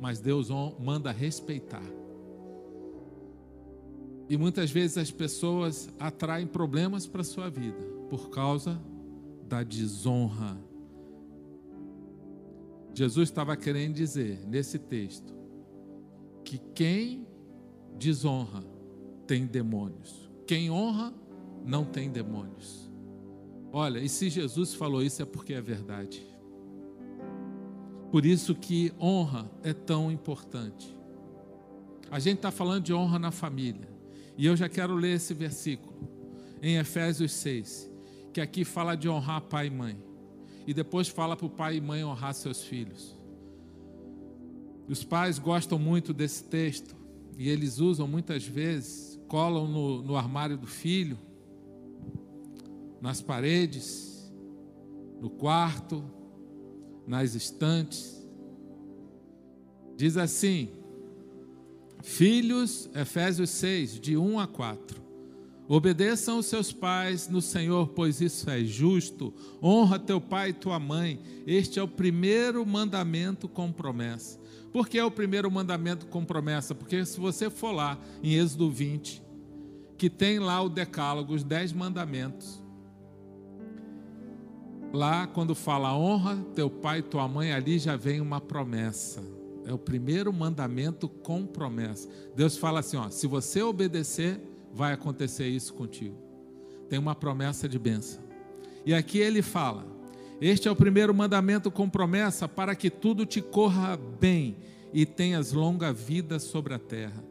mas 0.00 0.18
Deus 0.18 0.48
manda 0.80 1.12
respeitar. 1.12 1.84
E 4.28 4.36
muitas 4.36 4.70
vezes 4.70 4.98
as 4.98 5.10
pessoas 5.10 5.88
atraem 6.00 6.46
problemas 6.46 7.06
para 7.06 7.20
a 7.20 7.24
sua 7.24 7.48
vida 7.48 7.78
por 8.08 8.30
causa 8.30 8.80
da 9.46 9.62
desonra. 9.62 10.58
Jesus 12.94 13.28
estava 13.28 13.56
querendo 13.56 13.94
dizer 13.94 14.44
nesse 14.46 14.78
texto 14.78 15.41
que 16.44 16.58
quem 16.74 17.26
desonra 17.98 18.62
tem 19.26 19.46
demônios, 19.46 20.30
quem 20.46 20.70
honra 20.70 21.12
não 21.64 21.84
tem 21.84 22.10
demônios. 22.10 22.90
Olha, 23.72 24.00
e 24.00 24.08
se 24.08 24.28
Jesus 24.28 24.74
falou 24.74 25.02
isso 25.02 25.22
é 25.22 25.24
porque 25.24 25.54
é 25.54 25.60
verdade. 25.60 26.26
Por 28.10 28.26
isso 28.26 28.54
que 28.54 28.92
honra 29.00 29.50
é 29.62 29.72
tão 29.72 30.12
importante. 30.12 30.94
A 32.10 32.18
gente 32.18 32.36
está 32.36 32.50
falando 32.50 32.84
de 32.84 32.92
honra 32.92 33.18
na 33.18 33.30
família. 33.30 33.88
E 34.36 34.44
eu 34.44 34.54
já 34.54 34.68
quero 34.68 34.94
ler 34.94 35.16
esse 35.16 35.32
versículo 35.32 35.94
em 36.60 36.76
Efésios 36.76 37.32
6, 37.32 37.90
que 38.32 38.40
aqui 38.40 38.64
fala 38.64 38.94
de 38.94 39.08
honrar 39.08 39.40
pai 39.40 39.68
e 39.68 39.70
mãe. 39.70 39.98
E 40.66 40.74
depois 40.74 41.08
fala 41.08 41.34
para 41.34 41.46
o 41.46 41.50
pai 41.50 41.76
e 41.76 41.80
mãe 41.80 42.04
honrar 42.04 42.34
seus 42.34 42.62
filhos. 42.62 43.16
Os 44.92 45.02
pais 45.02 45.38
gostam 45.38 45.78
muito 45.78 46.12
desse 46.12 46.44
texto 46.44 46.94
e 47.38 47.48
eles 47.48 47.78
usam 47.78 48.06
muitas 48.06 48.44
vezes, 48.44 49.18
colam 49.26 49.66
no, 49.66 50.02
no 50.02 50.16
armário 50.16 50.58
do 50.58 50.66
filho, 50.66 51.18
nas 53.00 53.22
paredes, 53.22 54.30
no 55.18 55.30
quarto, 55.30 56.04
nas 57.06 57.34
estantes. 57.34 58.22
Diz 59.96 60.18
assim, 60.18 60.68
Filhos, 62.02 62.90
Efésios 62.94 63.48
6, 63.48 63.98
de 63.98 64.14
1 64.14 64.40
a 64.40 64.46
4. 64.46 65.01
Obedeçam 65.74 66.38
os 66.38 66.46
seus 66.46 66.72
pais 66.72 67.28
no 67.28 67.40
Senhor, 67.40 67.88
pois 67.88 68.20
isso 68.20 68.50
é 68.50 68.62
justo. 68.62 69.32
Honra 69.62 69.98
teu 69.98 70.20
pai 70.20 70.50
e 70.50 70.52
tua 70.52 70.78
mãe. 70.78 71.18
Este 71.46 71.78
é 71.78 71.82
o 71.82 71.88
primeiro 71.88 72.64
mandamento 72.66 73.48
com 73.48 73.72
promessa 73.72 74.42
por 74.72 74.88
que 74.88 74.98
é 74.98 75.04
o 75.04 75.10
primeiro 75.10 75.50
mandamento 75.50 76.06
com 76.06 76.24
promessa? 76.24 76.74
Porque 76.74 77.04
se 77.04 77.20
você 77.20 77.50
for 77.50 77.72
lá 77.72 77.98
em 78.22 78.34
Êxodo 78.34 78.70
20, 78.70 79.22
que 79.98 80.08
tem 80.08 80.38
lá 80.38 80.62
o 80.62 80.68
decálogo, 80.68 81.34
os 81.34 81.44
dez 81.44 81.72
mandamentos, 81.72 82.60
Lá, 84.94 85.26
quando 85.26 85.54
fala 85.54 85.96
honra 85.96 86.36
teu 86.54 86.68
pai 86.68 86.98
e 86.98 87.02
tua 87.02 87.26
mãe, 87.26 87.50
ali 87.50 87.78
já 87.78 87.96
vem 87.96 88.20
uma 88.20 88.42
promessa. 88.42 89.22
É 89.64 89.72
o 89.72 89.78
primeiro 89.78 90.30
mandamento 90.30 91.08
com 91.08 91.46
promessa. 91.46 92.06
Deus 92.36 92.58
fala 92.58 92.80
assim: 92.80 92.98
ó, 92.98 93.08
se 93.08 93.26
você 93.26 93.62
obedecer, 93.62 94.38
vai 94.72 94.92
acontecer 94.92 95.46
isso 95.48 95.74
contigo. 95.74 96.16
Tem 96.88 96.98
uma 96.98 97.14
promessa 97.14 97.68
de 97.68 97.78
bênção. 97.78 98.22
E 98.84 98.94
aqui 98.94 99.18
ele 99.18 99.42
fala: 99.42 99.86
Este 100.40 100.68
é 100.68 100.70
o 100.70 100.76
primeiro 100.76 101.14
mandamento 101.14 101.70
com 101.70 101.88
promessa 101.88 102.48
para 102.48 102.74
que 102.74 102.90
tudo 102.90 103.24
te 103.24 103.40
corra 103.40 103.96
bem 103.96 104.56
e 104.92 105.06
tenhas 105.06 105.52
longa 105.52 105.92
vida 105.92 106.38
sobre 106.38 106.74
a 106.74 106.78
terra. 106.78 107.22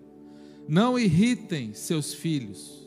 Não 0.67 0.98
irritem 0.98 1.74
seus 1.74 2.13
filhos. 2.13 2.81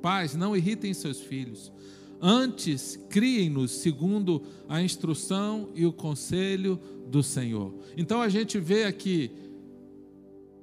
Pais, 0.00 0.34
não 0.34 0.56
irritem 0.56 0.92
seus 0.92 1.20
filhos. 1.20 1.72
Antes, 2.20 2.98
criem-nos 3.08 3.70
segundo 3.70 4.42
a 4.68 4.82
instrução 4.82 5.70
e 5.74 5.84
o 5.86 5.92
conselho 5.92 6.78
do 7.08 7.22
Senhor. 7.22 7.74
Então 7.96 8.20
a 8.20 8.28
gente 8.28 8.58
vê 8.58 8.84
aqui 8.84 9.30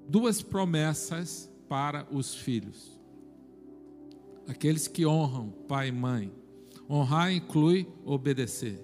duas 0.07 0.41
promessas 0.41 1.49
para 1.67 2.07
os 2.11 2.33
filhos. 2.33 2.98
Aqueles 4.49 4.87
que 4.87 5.05
honram 5.05 5.51
pai 5.67 5.89
e 5.89 5.91
mãe. 5.91 6.33
Honrar 6.89 7.31
inclui 7.31 7.87
obedecer. 8.03 8.83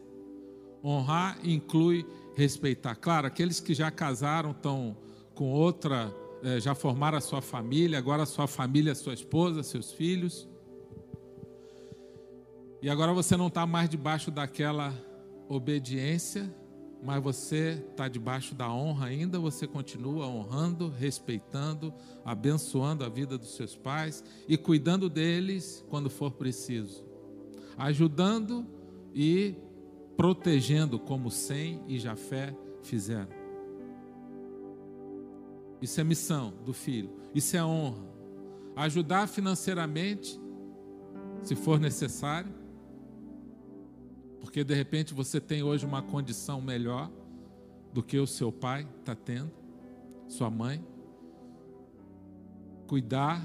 Honrar 0.84 1.39
inclui 1.43 2.05
respeitar. 2.36 2.93
Claro, 2.93 3.25
aqueles 3.25 3.60
que 3.60 3.74
já 3.74 3.89
casaram 3.89 4.51
estão 4.51 4.95
com 5.34 5.51
outra, 5.51 6.15
é, 6.43 6.60
já 6.60 6.75
formaram 6.75 7.17
a 7.17 7.22
sua 7.22 7.41
família, 7.41 7.98
agora 7.98 8.22
a 8.22 8.25
sua 8.27 8.45
família, 8.45 8.91
a 8.91 8.95
sua 8.95 9.15
esposa, 9.15 9.63
seus 9.63 9.91
filhos. 9.91 10.48
E 12.79 12.88
agora 12.88 13.12
você 13.12 13.36
não 13.36 13.48
está 13.48 13.65
mais 13.65 13.89
debaixo 13.89 14.29
daquela 14.29 14.93
obediência, 15.50 16.48
mas 17.05 17.24
você 17.24 17.85
está 17.91 18.07
debaixo 18.07 18.55
da 18.55 18.67
honra 18.74 19.05
ainda, 19.05 19.38
você 19.38 19.67
continua 19.67 20.25
honrando, 20.25 20.89
respeitando, 20.89 21.93
abençoando 22.25 23.03
a 23.03 23.09
vida 23.09 23.38
dos 23.38 23.55
seus 23.55 23.75
pais 23.75 24.24
e 24.47 24.57
cuidando 24.57 25.07
deles 25.07 25.85
quando 25.88 26.09
for 26.09 26.31
preciso, 26.31 27.05
ajudando 27.77 28.65
e 29.13 29.53
protegendo 30.17 30.97
como 30.97 31.29
Sem 31.29 31.83
e 31.88 32.00
Jafé 32.00 32.55
fizeram. 32.81 33.29
Isso 35.79 36.01
é 36.01 36.03
missão 36.03 36.53
do 36.65 36.74
filho, 36.74 37.12
isso 37.35 37.55
é 37.55 37.63
honra. 37.63 38.03
Ajudar 38.75 39.27
financeiramente, 39.27 40.39
se 41.43 41.55
for 41.55 41.79
necessário, 41.79 42.51
porque 44.45 44.63
de 44.63 44.75
repente 44.75 45.11
você 45.11 45.41
tem 45.41 45.63
hoje 45.63 45.87
uma 45.87 46.03
condição 46.03 46.61
melhor 46.61 47.09
do 47.91 48.03
que 48.03 48.19
o 48.19 48.27
seu 48.27 48.51
pai 48.51 48.87
está 48.99 49.15
tendo, 49.15 49.51
sua 50.27 50.51
mãe. 50.51 50.85
Cuidar, 52.85 53.43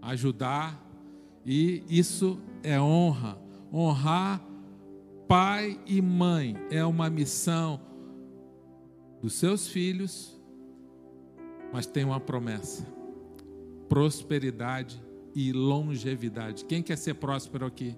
ajudar, 0.00 0.82
e 1.44 1.84
isso 1.86 2.40
é 2.62 2.80
honra. 2.80 3.38
Honrar 3.70 4.42
pai 5.28 5.78
e 5.84 6.00
mãe 6.00 6.56
é 6.70 6.82
uma 6.82 7.10
missão 7.10 7.78
dos 9.20 9.34
seus 9.34 9.68
filhos, 9.68 10.40
mas 11.74 11.84
tem 11.84 12.06
uma 12.06 12.18
promessa: 12.18 12.86
prosperidade 13.86 14.98
e 15.34 15.52
longevidade. 15.52 16.64
Quem 16.64 16.82
quer 16.82 16.96
ser 16.96 17.16
próspero 17.16 17.66
aqui? 17.66 17.94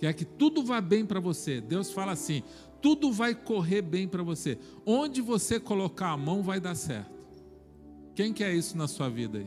Quer 0.00 0.12
que 0.14 0.24
tudo 0.24 0.64
vá 0.64 0.80
bem 0.80 1.06
para 1.06 1.20
você? 1.20 1.60
Deus 1.60 1.92
fala 1.92 2.12
assim: 2.12 2.42
tudo 2.82 3.12
vai 3.12 3.34
correr 3.34 3.82
bem 3.82 4.08
para 4.08 4.22
você. 4.22 4.58
Onde 4.84 5.20
você 5.20 5.60
colocar 5.60 6.10
a 6.10 6.16
mão 6.16 6.42
vai 6.42 6.58
dar 6.58 6.74
certo. 6.74 7.20
Quem 8.14 8.32
quer 8.32 8.52
isso 8.52 8.76
na 8.76 8.88
sua 8.88 9.08
vida 9.08 9.38
aí? 9.38 9.46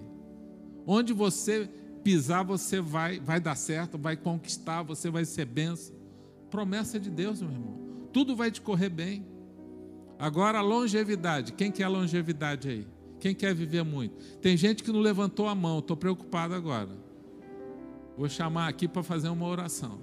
Onde 0.88 1.12
você 1.12 1.70
pisar, 2.04 2.44
você 2.44 2.80
vai, 2.80 3.20
vai 3.20 3.40
dar 3.40 3.56
certo, 3.56 3.98
vai 3.98 4.16
conquistar, 4.16 4.84
você 4.84 5.10
vai 5.10 5.26
ser 5.26 5.46
benção 5.46 6.04
promessa 6.54 7.00
de 7.00 7.10
Deus, 7.10 7.42
meu 7.42 7.50
irmão. 7.50 7.80
Tudo 8.14 8.36
vai 8.36 8.52
te 8.52 8.62
correr 8.62 8.90
bem. 8.90 9.26
Agora, 10.20 10.62
longevidade. 10.62 11.52
Quem 11.54 11.72
quer 11.72 11.88
longevidade 11.88 12.70
aí? 12.70 12.88
Quem 13.20 13.34
quer 13.34 13.56
viver 13.56 13.84
muito? 13.84 14.24
Tem 14.38 14.56
gente 14.56 14.84
que 14.84 14.92
não 14.92 15.00
levantou 15.00 15.48
a 15.48 15.56
mão, 15.56 15.80
estou 15.80 15.98
preocupado 15.98 16.54
agora. 16.54 16.92
Vou 18.16 18.30
chamar 18.30 18.68
aqui 18.68 18.88
para 18.88 19.02
fazer 19.02 19.30
uma 19.30 19.48
oração. 19.48 20.00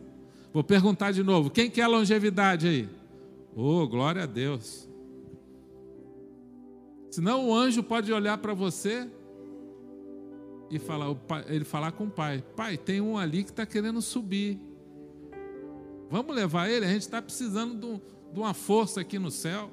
Vou 0.52 0.64
perguntar 0.64 1.12
de 1.12 1.22
novo: 1.22 1.50
quem 1.50 1.70
quer 1.70 1.86
longevidade 1.86 2.66
aí? 2.66 2.88
Oh, 3.54 3.86
glória 3.86 4.24
a 4.24 4.26
Deus. 4.26 4.88
Senão 7.10 7.48
o 7.48 7.54
anjo 7.54 7.82
pode 7.82 8.12
olhar 8.12 8.38
para 8.38 8.54
você 8.54 9.08
e 10.70 10.78
falar, 10.78 11.16
ele 11.48 11.64
falar 11.64 11.92
com 11.92 12.04
o 12.04 12.10
pai: 12.10 12.44
Pai, 12.56 12.76
tem 12.76 13.00
um 13.00 13.18
ali 13.18 13.42
que 13.42 13.50
está 13.50 13.66
querendo 13.66 14.00
subir. 14.00 14.58
Vamos 16.08 16.34
levar 16.34 16.68
ele? 16.68 16.84
A 16.84 16.88
gente 16.88 17.02
está 17.02 17.20
precisando 17.22 18.00
de 18.32 18.40
uma 18.40 18.54
força 18.54 19.00
aqui 19.00 19.18
no 19.18 19.30
céu. 19.30 19.70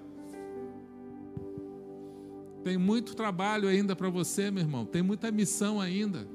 Tem 2.64 2.78
muito 2.78 3.16
trabalho 3.16 3.68
ainda 3.68 3.96
para 3.96 4.10
você, 4.10 4.52
meu 4.52 4.62
irmão. 4.62 4.86
Tem 4.86 5.02
muita 5.02 5.32
missão 5.32 5.80
ainda 5.80 6.28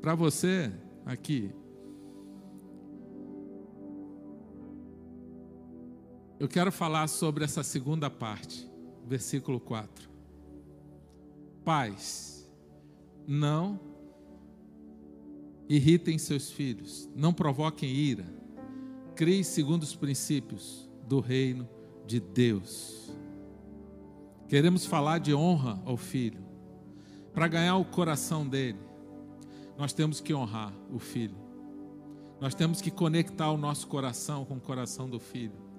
para 0.00 0.14
você 0.14 0.72
aqui. 1.04 1.52
Eu 6.40 6.48
quero 6.48 6.72
falar 6.72 7.06
sobre 7.06 7.44
essa 7.44 7.62
segunda 7.62 8.10
parte, 8.10 8.68
versículo 9.06 9.60
4. 9.60 10.10
Pais, 11.64 12.50
não 13.28 13.78
irritem 15.68 16.18
seus 16.18 16.50
filhos, 16.50 17.08
não 17.14 17.32
provoquem 17.32 17.94
ira 17.94 18.40
Crie 19.20 19.44
segundo 19.44 19.82
os 19.82 19.94
princípios 19.94 20.88
do 21.06 21.20
reino 21.20 21.68
de 22.06 22.18
Deus. 22.18 23.14
Queremos 24.48 24.86
falar 24.86 25.18
de 25.18 25.34
honra 25.34 25.78
ao 25.84 25.98
filho. 25.98 26.40
Para 27.34 27.46
ganhar 27.46 27.76
o 27.76 27.84
coração 27.84 28.48
dele, 28.48 28.78
nós 29.76 29.92
temos 29.92 30.22
que 30.22 30.32
honrar 30.32 30.72
o 30.90 30.98
filho. 30.98 31.36
Nós 32.40 32.54
temos 32.54 32.80
que 32.80 32.90
conectar 32.90 33.50
o 33.50 33.58
nosso 33.58 33.86
coração 33.88 34.46
com 34.46 34.56
o 34.56 34.60
coração 34.60 35.06
do 35.06 35.20
filho. 35.20 35.69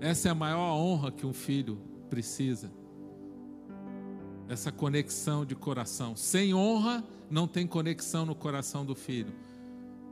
Essa 0.00 0.28
é 0.28 0.30
a 0.30 0.34
maior 0.34 0.74
honra 0.76 1.12
que 1.12 1.26
um 1.26 1.32
filho 1.32 1.78
precisa. 2.08 2.72
Essa 4.48 4.72
conexão 4.72 5.44
de 5.44 5.54
coração. 5.54 6.16
Sem 6.16 6.54
honra, 6.54 7.04
não 7.30 7.46
tem 7.46 7.66
conexão 7.66 8.24
no 8.24 8.34
coração 8.34 8.84
do 8.84 8.94
filho. 8.94 9.32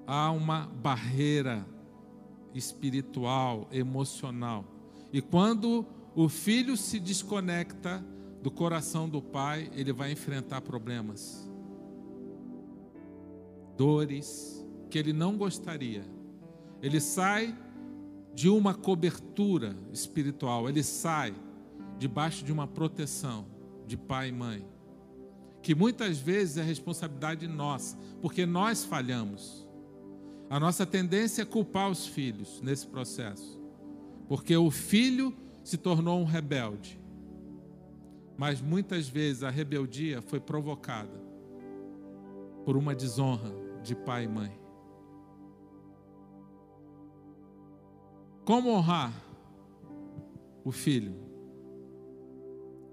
Há 0.07 0.31
uma 0.31 0.67
barreira 0.67 1.67
espiritual, 2.55 3.67
emocional. 3.73 4.65
E 5.13 5.23
quando 5.23 5.87
o 6.15 6.29
filho 6.29 6.77
se 6.77 7.01
desconecta 7.01 8.05
do 8.43 8.51
coração 8.51 9.09
do 9.09 9.23
pai, 9.23 9.71
ele 9.75 9.93
vai 9.93 10.13
enfrentar 10.13 10.61
problemas, 10.61 11.51
dores 13.77 14.65
que 14.91 14.99
ele 14.99 15.13
não 15.13 15.37
gostaria. 15.37 16.05
Ele 16.81 17.01
sai 17.01 17.57
de 18.35 18.49
uma 18.49 18.75
cobertura 18.75 19.77
espiritual, 19.93 20.69
ele 20.69 20.83
sai 20.83 21.35
debaixo 21.99 22.45
de 22.45 22.53
uma 22.53 22.67
proteção 22.67 23.47
de 23.87 23.97
pai 23.97 24.29
e 24.29 24.33
mãe, 24.33 24.65
que 25.63 25.75
muitas 25.75 26.19
vezes 26.19 26.57
é 26.57 26.63
responsabilidade 26.63 27.47
nossa, 27.49 27.97
porque 28.21 28.47
nós 28.47 28.85
falhamos. 28.85 29.67
A 30.49 30.59
nossa 30.59 30.87
tendência 30.87 31.43
é 31.43 31.45
culpar 31.45 31.91
os 31.91 32.07
filhos 32.07 32.61
nesse 32.63 32.87
processo, 32.87 33.61
porque 34.29 34.57
o 34.57 34.71
filho 34.71 35.37
se 35.65 35.77
tornou 35.77 36.21
um 36.21 36.25
rebelde. 36.25 36.99
Mas 38.37 38.61
muitas 38.61 39.09
vezes 39.09 39.43
a 39.43 39.51
rebeldia 39.51 40.23
foi 40.23 40.39
provocada 40.39 41.21
por 42.65 42.77
uma 42.77 42.95
desonra 42.95 43.53
de 43.83 43.95
pai 43.95 44.25
e 44.25 44.29
mãe. 44.29 44.68
Como 48.49 48.71
honrar 48.71 49.13
o 50.65 50.73
filho? 50.73 51.15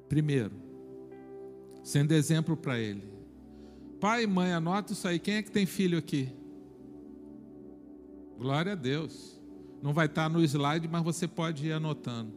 Primeiro, 0.10 0.52
sendo 1.82 2.12
exemplo 2.12 2.58
para 2.58 2.78
ele. 2.78 3.08
Pai 4.02 4.24
e 4.24 4.28
mãe, 4.28 4.52
anota 4.52 4.92
isso 4.92 5.08
aí. 5.08 5.18
Quem 5.18 5.36
é 5.36 5.42
que 5.42 5.50
tem 5.50 5.66
filho 5.66 5.98
aqui? 5.98 6.28
Glória 8.38 8.74
a 8.74 8.76
Deus. 8.76 9.40
Não 9.82 9.94
vai 9.94 10.08
estar 10.08 10.30
no 10.30 10.44
slide, 10.44 10.90
mas 10.90 11.02
você 11.02 11.26
pode 11.26 11.66
ir 11.66 11.72
anotando. 11.72 12.34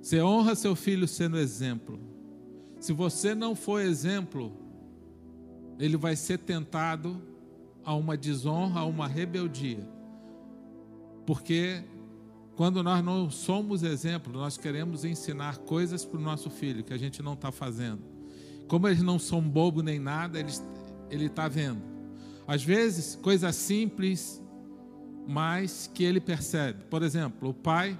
Você 0.00 0.22
honra 0.22 0.54
seu 0.54 0.76
filho 0.76 1.08
sendo 1.08 1.38
exemplo. 1.38 1.98
Se 2.78 2.92
você 2.92 3.34
não 3.34 3.56
for 3.56 3.80
exemplo, 3.80 4.52
ele 5.80 5.96
vai 5.96 6.14
ser 6.14 6.38
tentado 6.38 7.20
a 7.84 7.92
uma 7.92 8.16
desonra, 8.16 8.82
a 8.82 8.84
uma 8.84 9.08
rebeldia. 9.08 9.84
Porque 11.26 11.82
quando 12.56 12.82
nós 12.82 13.02
não 13.02 13.30
somos 13.30 13.82
exemplo, 13.82 14.32
nós 14.32 14.58
queremos 14.58 15.04
ensinar 15.04 15.58
coisas 15.58 16.04
para 16.04 16.18
o 16.18 16.22
nosso 16.22 16.50
filho 16.50 16.84
que 16.84 16.92
a 16.92 16.98
gente 16.98 17.22
não 17.22 17.32
está 17.32 17.50
fazendo. 17.50 18.02
Como 18.68 18.86
eles 18.86 19.02
não 19.02 19.18
são 19.18 19.40
bobo 19.40 19.82
nem 19.82 19.98
nada, 19.98 20.38
eles, 20.38 20.62
ele 21.10 21.26
está 21.26 21.48
vendo. 21.48 21.82
Às 22.46 22.62
vezes, 22.62 23.16
coisas 23.16 23.54
simples, 23.56 24.42
mas 25.26 25.90
que 25.92 26.04
ele 26.04 26.20
percebe. 26.20 26.84
Por 26.84 27.02
exemplo, 27.02 27.50
o 27.50 27.54
pai 27.54 27.98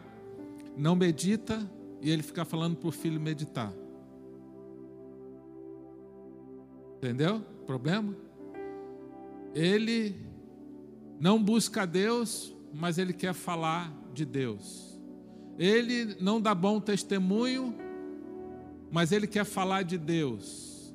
não 0.76 0.94
medita 0.94 1.68
e 2.00 2.10
ele 2.10 2.22
fica 2.22 2.44
falando 2.44 2.76
para 2.76 2.88
o 2.88 2.92
filho 2.92 3.20
meditar. 3.20 3.72
Entendeu? 6.96 7.40
Problema? 7.66 8.14
Ele 9.54 10.16
não 11.18 11.42
busca 11.42 11.86
Deus, 11.86 12.54
mas 12.72 12.98
ele 12.98 13.12
quer 13.12 13.32
falar 13.32 14.01
de 14.12 14.24
Deus. 14.24 15.00
Ele 15.58 16.16
não 16.20 16.40
dá 16.40 16.54
bom 16.54 16.80
testemunho, 16.80 17.74
mas 18.90 19.12
ele 19.12 19.26
quer 19.26 19.44
falar 19.44 19.82
de 19.82 19.98
Deus. 19.98 20.94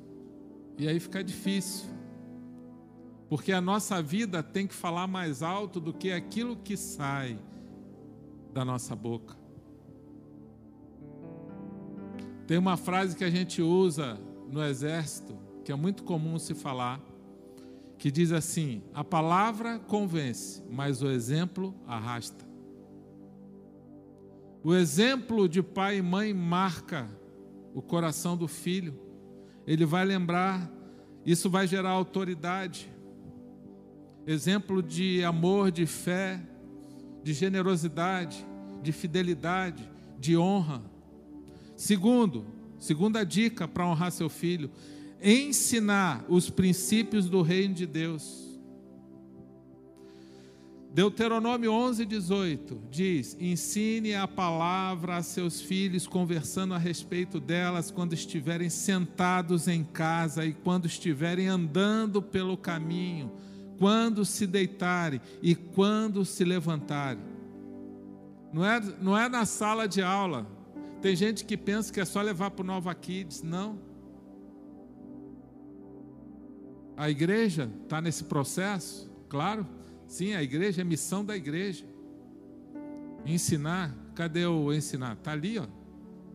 E 0.76 0.86
aí 0.86 1.00
fica 1.00 1.22
difícil. 1.22 1.88
Porque 3.28 3.52
a 3.52 3.60
nossa 3.60 4.00
vida 4.00 4.42
tem 4.42 4.66
que 4.66 4.74
falar 4.74 5.06
mais 5.06 5.42
alto 5.42 5.80
do 5.80 5.92
que 5.92 6.10
aquilo 6.10 6.56
que 6.56 6.76
sai 6.76 7.38
da 8.52 8.64
nossa 8.64 8.96
boca. 8.96 9.36
Tem 12.46 12.56
uma 12.56 12.78
frase 12.78 13.14
que 13.14 13.24
a 13.24 13.30
gente 13.30 13.60
usa 13.60 14.18
no 14.50 14.64
exército, 14.64 15.36
que 15.62 15.70
é 15.70 15.74
muito 15.74 16.02
comum 16.02 16.38
se 16.38 16.54
falar, 16.54 16.98
que 17.98 18.10
diz 18.10 18.32
assim: 18.32 18.82
a 18.94 19.04
palavra 19.04 19.78
convence, 19.78 20.62
mas 20.70 21.02
o 21.02 21.10
exemplo 21.10 21.74
arrasta. 21.86 22.47
O 24.62 24.74
exemplo 24.74 25.48
de 25.48 25.62
pai 25.62 25.98
e 25.98 26.02
mãe 26.02 26.34
marca 26.34 27.08
o 27.74 27.80
coração 27.80 28.36
do 28.36 28.48
filho. 28.48 28.98
Ele 29.66 29.84
vai 29.84 30.04
lembrar, 30.04 30.70
isso 31.24 31.48
vai 31.48 31.66
gerar 31.66 31.90
autoridade. 31.90 32.90
Exemplo 34.26 34.82
de 34.82 35.22
amor, 35.24 35.70
de 35.70 35.86
fé, 35.86 36.40
de 37.22 37.32
generosidade, 37.32 38.44
de 38.82 38.92
fidelidade, 38.92 39.88
de 40.18 40.36
honra. 40.36 40.82
Segundo, 41.76 42.44
segunda 42.78 43.24
dica 43.24 43.68
para 43.68 43.86
honrar 43.86 44.10
seu 44.10 44.28
filho, 44.28 44.70
ensinar 45.22 46.24
os 46.28 46.50
princípios 46.50 47.28
do 47.28 47.42
reino 47.42 47.74
de 47.74 47.86
Deus. 47.86 48.47
Deuteronômio 50.90 51.70
11, 51.70 52.04
18 52.06 52.80
diz: 52.90 53.36
Ensine 53.38 54.14
a 54.14 54.26
palavra 54.26 55.16
a 55.16 55.22
seus 55.22 55.60
filhos, 55.60 56.06
conversando 56.06 56.74
a 56.74 56.78
respeito 56.78 57.38
delas 57.38 57.90
quando 57.90 58.14
estiverem 58.14 58.70
sentados 58.70 59.68
em 59.68 59.84
casa 59.84 60.44
e 60.44 60.52
quando 60.52 60.86
estiverem 60.86 61.46
andando 61.46 62.22
pelo 62.22 62.56
caminho, 62.56 63.30
quando 63.78 64.24
se 64.24 64.46
deitarem 64.46 65.20
e 65.42 65.54
quando 65.54 66.24
se 66.24 66.42
levantarem. 66.42 67.22
Não 68.52 68.64
é, 68.64 68.80
não 69.00 69.16
é 69.16 69.28
na 69.28 69.44
sala 69.44 69.86
de 69.86 70.02
aula. 70.02 70.46
Tem 71.02 71.14
gente 71.14 71.44
que 71.44 71.56
pensa 71.56 71.92
que 71.92 72.00
é 72.00 72.04
só 72.04 72.22
levar 72.22 72.50
para 72.50 72.62
o 72.62 72.66
Nova 72.66 72.94
Kids. 72.94 73.42
Não. 73.42 73.78
A 76.96 77.08
igreja 77.08 77.70
está 77.84 78.00
nesse 78.00 78.24
processo, 78.24 79.08
claro. 79.28 79.64
Sim, 80.08 80.34
a 80.34 80.42
igreja 80.42 80.80
é 80.80 80.84
missão 80.84 81.24
da 81.24 81.36
igreja. 81.36 81.84
Ensinar, 83.24 83.94
cadê 84.14 84.46
o 84.46 84.72
ensinar? 84.72 85.12
Está 85.12 85.32
ali, 85.32 85.58
ó. 85.58 85.66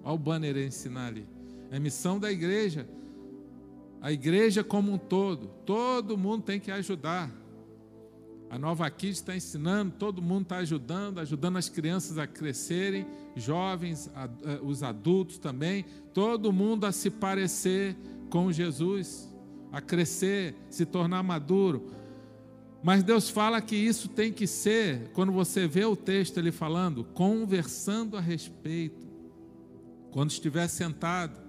Olha 0.03 0.13
o 0.13 0.17
banner 0.17 0.55
ensinar 0.57 1.07
ali. 1.07 1.27
É 1.71 1.79
missão 1.79 2.19
da 2.19 2.31
igreja. 2.31 2.87
A 3.99 4.11
igreja 4.11 4.63
como 4.63 4.93
um 4.93 4.97
todo. 4.97 5.47
Todo 5.65 6.17
mundo 6.17 6.43
tem 6.43 6.59
que 6.59 6.69
ajudar. 6.69 7.31
A 8.49 8.59
Nova 8.59 8.87
Kids 8.91 9.17
está 9.17 9.35
ensinando, 9.35 9.95
todo 9.97 10.21
mundo 10.21 10.43
está 10.43 10.57
ajudando, 10.57 11.19
ajudando 11.19 11.57
as 11.57 11.67
crianças 11.67 12.19
a 12.19 12.27
crescerem, 12.27 13.07
jovens, 13.35 14.11
eh, 14.15 14.59
os 14.61 14.83
adultos 14.83 15.39
também, 15.39 15.83
todo 16.13 16.53
mundo 16.53 16.85
a 16.85 16.91
se 16.91 17.09
parecer 17.09 17.95
com 18.29 18.51
Jesus 18.51 19.33
a 19.73 19.81
crescer, 19.81 20.55
se 20.69 20.85
tornar 20.85 21.23
maduro. 21.23 21.87
Mas 22.83 23.01
Deus 23.01 23.29
fala 23.29 23.61
que 23.61 23.77
isso 23.77 24.09
tem 24.09 24.33
que 24.33 24.45
ser, 24.45 25.09
quando 25.13 25.31
você 25.31 25.65
vê 25.65 25.85
o 25.85 25.95
texto 25.95 26.37
ele 26.37 26.51
falando, 26.51 27.05
conversando 27.05 28.17
a 28.17 28.19
respeito. 28.19 29.07
Quando 30.11 30.31
estiver 30.31 30.67
sentado 30.67 31.39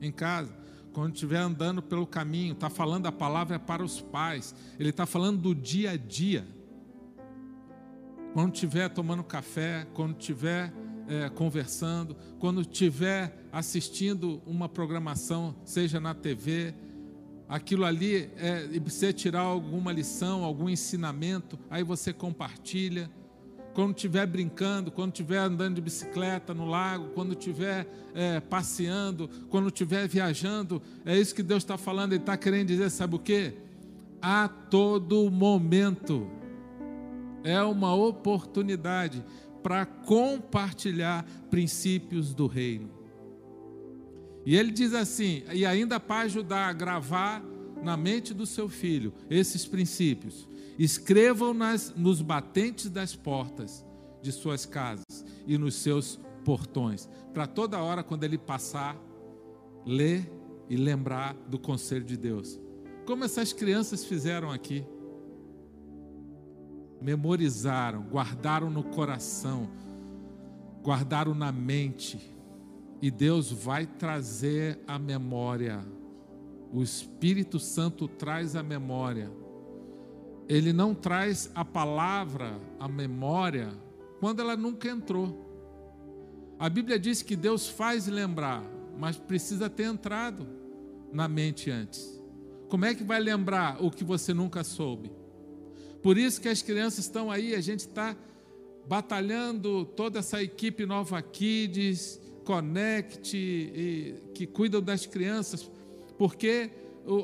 em 0.00 0.12
casa, 0.12 0.56
quando 0.92 1.12
estiver 1.12 1.38
andando 1.38 1.82
pelo 1.82 2.06
caminho, 2.06 2.52
está 2.52 2.70
falando 2.70 3.06
a 3.06 3.12
palavra 3.12 3.58
para 3.58 3.82
os 3.82 4.00
pais, 4.00 4.54
ele 4.78 4.90
está 4.90 5.04
falando 5.04 5.40
do 5.40 5.52
dia 5.52 5.90
a 5.90 5.96
dia. 5.96 6.46
Quando 8.32 8.54
estiver 8.54 8.88
tomando 8.88 9.24
café, 9.24 9.88
quando 9.94 10.16
estiver 10.16 10.72
é, 11.08 11.28
conversando, 11.28 12.16
quando 12.38 12.60
estiver 12.60 13.36
assistindo 13.52 14.40
uma 14.46 14.68
programação, 14.68 15.56
seja 15.64 15.98
na 15.98 16.14
TV, 16.14 16.72
aquilo 17.48 17.84
ali 17.84 18.30
é, 18.36 18.68
e 18.72 18.78
você 18.78 19.12
tirar 19.12 19.40
alguma 19.40 19.92
lição, 19.92 20.44
algum 20.44 20.68
ensinamento, 20.68 21.58
aí 21.70 21.82
você 21.82 22.12
compartilha. 22.12 23.10
Quando 23.74 23.96
estiver 23.96 24.24
brincando, 24.26 24.92
quando 24.92 25.10
estiver 25.12 25.38
andando 25.38 25.74
de 25.74 25.80
bicicleta 25.80 26.54
no 26.54 26.64
lago, 26.64 27.08
quando 27.08 27.32
estiver 27.32 27.86
é, 28.14 28.38
passeando, 28.38 29.28
quando 29.50 29.66
estiver 29.66 30.06
viajando, 30.06 30.80
é 31.04 31.18
isso 31.18 31.34
que 31.34 31.42
Deus 31.42 31.64
está 31.64 31.76
falando. 31.76 32.12
Ele 32.12 32.22
está 32.22 32.36
querendo 32.36 32.68
dizer, 32.68 32.88
sabe 32.90 33.16
o 33.16 33.18
que? 33.18 33.52
A 34.22 34.48
todo 34.48 35.28
momento 35.28 36.30
é 37.42 37.60
uma 37.62 37.94
oportunidade 37.94 39.24
para 39.60 39.84
compartilhar 39.84 41.24
princípios 41.50 42.32
do 42.32 42.46
reino. 42.46 43.03
E 44.46 44.56
ele 44.56 44.70
diz 44.70 44.92
assim, 44.92 45.42
e 45.52 45.64
ainda 45.64 45.98
para 45.98 46.24
ajudar 46.24 46.68
a 46.68 46.72
gravar 46.72 47.42
na 47.82 47.96
mente 47.96 48.34
do 48.34 48.46
seu 48.46 48.68
filho 48.68 49.12
esses 49.30 49.66
princípios, 49.66 50.48
escrevam 50.78 51.54
nas, 51.54 51.92
nos 51.96 52.20
batentes 52.20 52.90
das 52.90 53.14
portas 53.14 53.84
de 54.20 54.32
suas 54.32 54.66
casas 54.66 55.24
e 55.46 55.56
nos 55.56 55.74
seus 55.76 56.18
portões, 56.44 57.08
para 57.32 57.46
toda 57.46 57.82
hora 57.82 58.02
quando 58.02 58.24
ele 58.24 58.38
passar, 58.38 58.96
ler 59.86 60.30
e 60.68 60.76
lembrar 60.76 61.34
do 61.48 61.58
conselho 61.58 62.04
de 62.04 62.16
Deus. 62.16 62.58
Como 63.06 63.24
essas 63.24 63.52
crianças 63.52 64.04
fizeram 64.04 64.50
aqui. 64.50 64.84
Memorizaram, 67.00 68.02
guardaram 68.04 68.70
no 68.70 68.82
coração, 68.82 69.68
guardaram 70.82 71.34
na 71.34 71.52
mente 71.52 72.33
e 73.04 73.10
Deus 73.10 73.52
vai 73.52 73.84
trazer 73.84 74.78
a 74.86 74.98
memória. 74.98 75.84
O 76.72 76.82
Espírito 76.82 77.58
Santo 77.58 78.08
traz 78.08 78.56
a 78.56 78.62
memória. 78.62 79.30
Ele 80.48 80.72
não 80.72 80.94
traz 80.94 81.50
a 81.54 81.66
palavra, 81.66 82.58
a 82.80 82.88
memória, 82.88 83.68
quando 84.20 84.40
ela 84.40 84.56
nunca 84.56 84.88
entrou. 84.88 85.38
A 86.58 86.66
Bíblia 86.70 86.98
diz 86.98 87.20
que 87.20 87.36
Deus 87.36 87.68
faz 87.68 88.06
lembrar, 88.06 88.64
mas 88.98 89.18
precisa 89.18 89.68
ter 89.68 89.84
entrado 89.84 90.48
na 91.12 91.28
mente 91.28 91.70
antes. 91.70 92.18
Como 92.70 92.86
é 92.86 92.94
que 92.94 93.04
vai 93.04 93.20
lembrar 93.20 93.84
o 93.84 93.90
que 93.90 94.02
você 94.02 94.32
nunca 94.32 94.64
soube? 94.64 95.12
Por 96.02 96.16
isso 96.16 96.40
que 96.40 96.48
as 96.48 96.62
crianças 96.62 97.00
estão 97.00 97.30
aí, 97.30 97.54
a 97.54 97.60
gente 97.60 97.80
está 97.80 98.16
batalhando, 98.88 99.84
toda 99.84 100.20
essa 100.20 100.42
equipe 100.42 100.86
Nova 100.86 101.20
Kids, 101.20 102.23
Connect, 102.44 103.36
e, 103.36 104.14
que 104.34 104.46
cuidam 104.46 104.80
das 104.80 105.06
crianças, 105.06 105.70
porque 106.18 106.70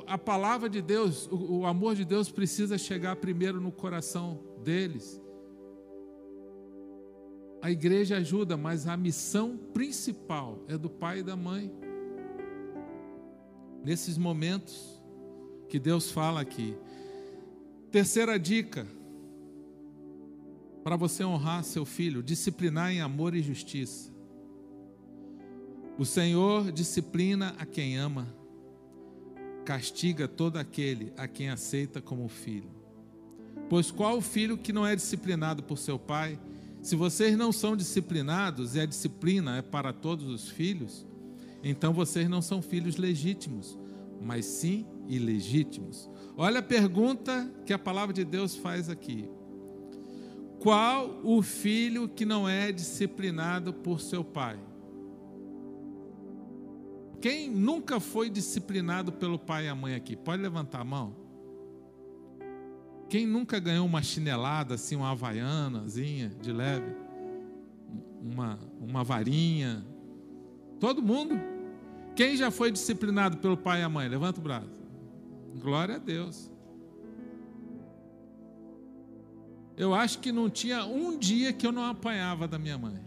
a 0.06 0.18
palavra 0.18 0.68
de 0.68 0.83
Deus, 0.83 1.28
o, 1.30 1.64
amor 1.64 1.94
de 1.94 2.04
Deus 2.04 2.30
precisa 2.30 2.76
chegar 2.76 3.16
primeiro 3.16 3.61
no 3.61 3.72
coração 3.72 4.40
deles. 4.62 5.20
A 7.62 7.70
igreja 7.70 8.16
ajuda, 8.16 8.56
mas 8.56 8.87
a 8.87 8.96
missão 8.96 9.56
principal 9.72 10.59
é 10.68 10.76
do 10.76 10.90
pai 10.90 11.20
e 11.20 11.22
da 11.22 11.37
mãe. 11.37 11.72
Nesses 13.85 14.18
momentos 14.18 15.00
que 15.68 15.78
Deus 15.78 16.11
fala 16.11 16.40
aqui. 16.40 16.76
Terceira 17.90 18.38
dica 18.38 18.87
para 20.83 20.96
você 20.96 21.24
honrar 21.24 21.64
seu 21.64 21.85
filho: 21.85 22.22
disciplinar 22.22 22.92
em 22.92 23.00
amor 23.00 23.35
e 23.35 23.42
justiça. 23.42 24.10
O 26.00 26.06
Senhor 26.06 26.72
disciplina 26.72 27.54
a 27.58 27.66
quem 27.66 27.98
ama, 27.98 28.26
castiga 29.66 30.26
todo 30.26 30.56
aquele 30.56 31.12
a 31.14 31.28
quem 31.28 31.50
aceita 31.50 32.00
como 32.00 32.26
filho. 32.26 32.70
Pois 33.68 33.90
qual 33.90 34.16
o 34.16 34.22
filho 34.22 34.56
que 34.56 34.72
não 34.72 34.86
é 34.86 34.96
disciplinado 34.96 35.62
por 35.62 35.76
seu 35.76 35.98
pai 35.98 36.40
Se 36.80 36.96
vocês 36.96 37.36
não 37.36 37.52
são 37.52 37.76
disciplinados 37.76 38.76
e 38.76 38.80
a 38.80 38.86
disciplina 38.86 39.58
é 39.58 39.60
para 39.60 39.92
todos 39.92 40.26
os 40.26 40.48
filhos, 40.48 41.04
então 41.62 41.92
vocês 41.92 42.30
não 42.30 42.40
são 42.40 42.62
filhos 42.62 42.96
legítimos, 42.96 43.78
mas 44.22 44.46
sim 44.46 44.86
ilegítimos. 45.06 46.08
Olha 46.34 46.60
a 46.60 46.62
pergunta 46.62 47.46
que 47.66 47.74
a 47.74 47.78
palavra 47.78 48.14
de 48.14 48.24
Deus 48.24 48.56
faz 48.56 48.88
aqui. 48.88 49.28
Qual 50.60 51.20
o 51.22 51.42
filho 51.42 52.08
que 52.08 52.24
não 52.24 52.48
é 52.48 52.72
disciplinado 52.72 53.74
por 53.74 54.00
seu 54.00 54.24
pai? 54.24 54.69
Quem 57.20 57.50
nunca 57.50 58.00
foi 58.00 58.30
disciplinado 58.30 59.12
pelo 59.12 59.38
pai 59.38 59.66
e 59.66 59.68
a 59.68 59.74
mãe 59.74 59.94
aqui? 59.94 60.16
Pode 60.16 60.42
levantar 60.42 60.80
a 60.80 60.85
mão. 60.85 61.14
Quem 63.11 63.26
nunca 63.26 63.59
ganhou 63.59 63.85
uma 63.85 64.02
chinelada, 64.02 64.74
assim, 64.74 64.96
uma 64.96 65.11
havaianazinha 65.11 66.30
de 66.40 66.52
leve? 66.52 66.94
Uma, 68.22 68.59
uma 68.80 69.04
varinha? 69.04 69.85
Todo 70.78 71.02
mundo? 71.02 71.38
Quem 72.16 72.37
já 72.37 72.50
foi 72.50 72.70
disciplinado 72.70 73.37
pelo 73.38 73.56
pai 73.56 73.80
e 73.80 73.83
a 73.83 73.88
mãe? 73.88 74.09
Levanta 74.09 74.40
o 74.40 74.42
braço. 74.42 74.70
Glória 75.56 75.96
a 75.96 75.98
Deus. 75.98 76.50
Eu 79.76 79.94
acho 79.94 80.20
que 80.20 80.30
não 80.30 80.48
tinha 80.48 80.85
um 80.85 81.18
dia 81.18 81.52
que 81.52 81.66
eu 81.66 81.72
não 81.72 81.85
apanhava 81.85 82.46
da 82.46 82.59
minha 82.59 82.78
mãe. 82.78 83.00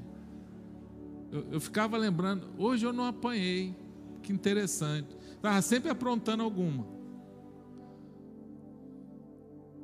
Eu, 1.31 1.47
eu 1.53 1.61
ficava 1.61 1.97
lembrando, 1.97 2.47
hoje 2.57 2.85
eu 2.85 2.91
não 2.91 3.05
apanhei. 3.05 3.75
Que 4.23 4.31
interessante. 4.31 5.15
Estava 5.35 5.61
sempre 5.61 5.91
aprontando 5.91 6.41
alguma. 6.41 6.87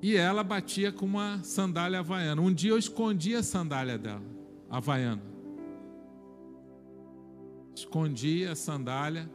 E 0.02 0.16
ela 0.16 0.44
batia 0.44 0.92
com 0.94 1.06
uma 1.06 1.44
sandália 1.44 2.00
havaiana. 2.00 2.42
Um 2.42 2.54
dia 2.54 2.72
eu 2.72 2.78
escondi 2.78 3.36
a 3.36 3.44
sandália 3.44 3.98
dela, 3.98 4.24
havaiana. 4.70 5.22
Escondi 7.76 8.46
a 8.46 8.56
sandália. 8.56 9.30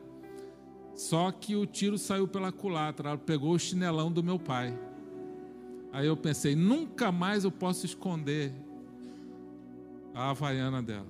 Só 0.95 1.31
que 1.31 1.55
o 1.55 1.67
tiro 1.67 1.99
saiu 1.99 2.27
pela 2.27 2.51
culatra. 2.51 3.11
Ela 3.11 3.19
pegou 3.19 3.53
o 3.53 3.59
chinelão 3.59 4.11
do 4.11 4.23
meu 4.23 4.39
pai. 4.39 4.77
Aí 5.93 6.07
eu 6.07 6.17
pensei, 6.17 6.57
nunca 6.57 7.13
mais 7.13 7.45
eu 7.45 7.53
posso 7.53 7.85
esconder 7.85 8.53
a 10.15 10.31
havaiana 10.31 10.83
dela. 10.83 11.07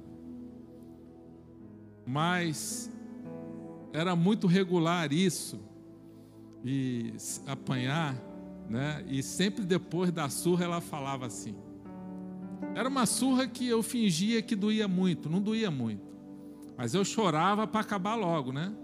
Mas 2.05 2.91
era 3.95 4.17
muito 4.17 4.49
regular 4.49 5.13
isso, 5.13 5.61
e 6.65 7.15
apanhar, 7.47 8.21
né? 8.69 9.05
E 9.07 9.23
sempre 9.23 9.65
depois 9.65 10.11
da 10.11 10.29
surra 10.29 10.65
ela 10.65 10.81
falava 10.81 11.27
assim. 11.27 11.55
Era 12.75 12.89
uma 12.89 13.07
surra 13.07 13.47
que 13.47 13.69
eu 13.69 13.85
fingia 13.85 14.43
que 14.43 14.57
doía 14.57 14.89
muito, 14.89 15.31
não 15.31 15.41
doía 15.41 15.71
muito. 15.71 16.13
Mas 16.77 16.93
eu 16.93 17.05
chorava 17.05 17.69
para 17.69 17.83
acabar 17.83 18.17
logo, 18.17 18.53
né? 18.53 18.75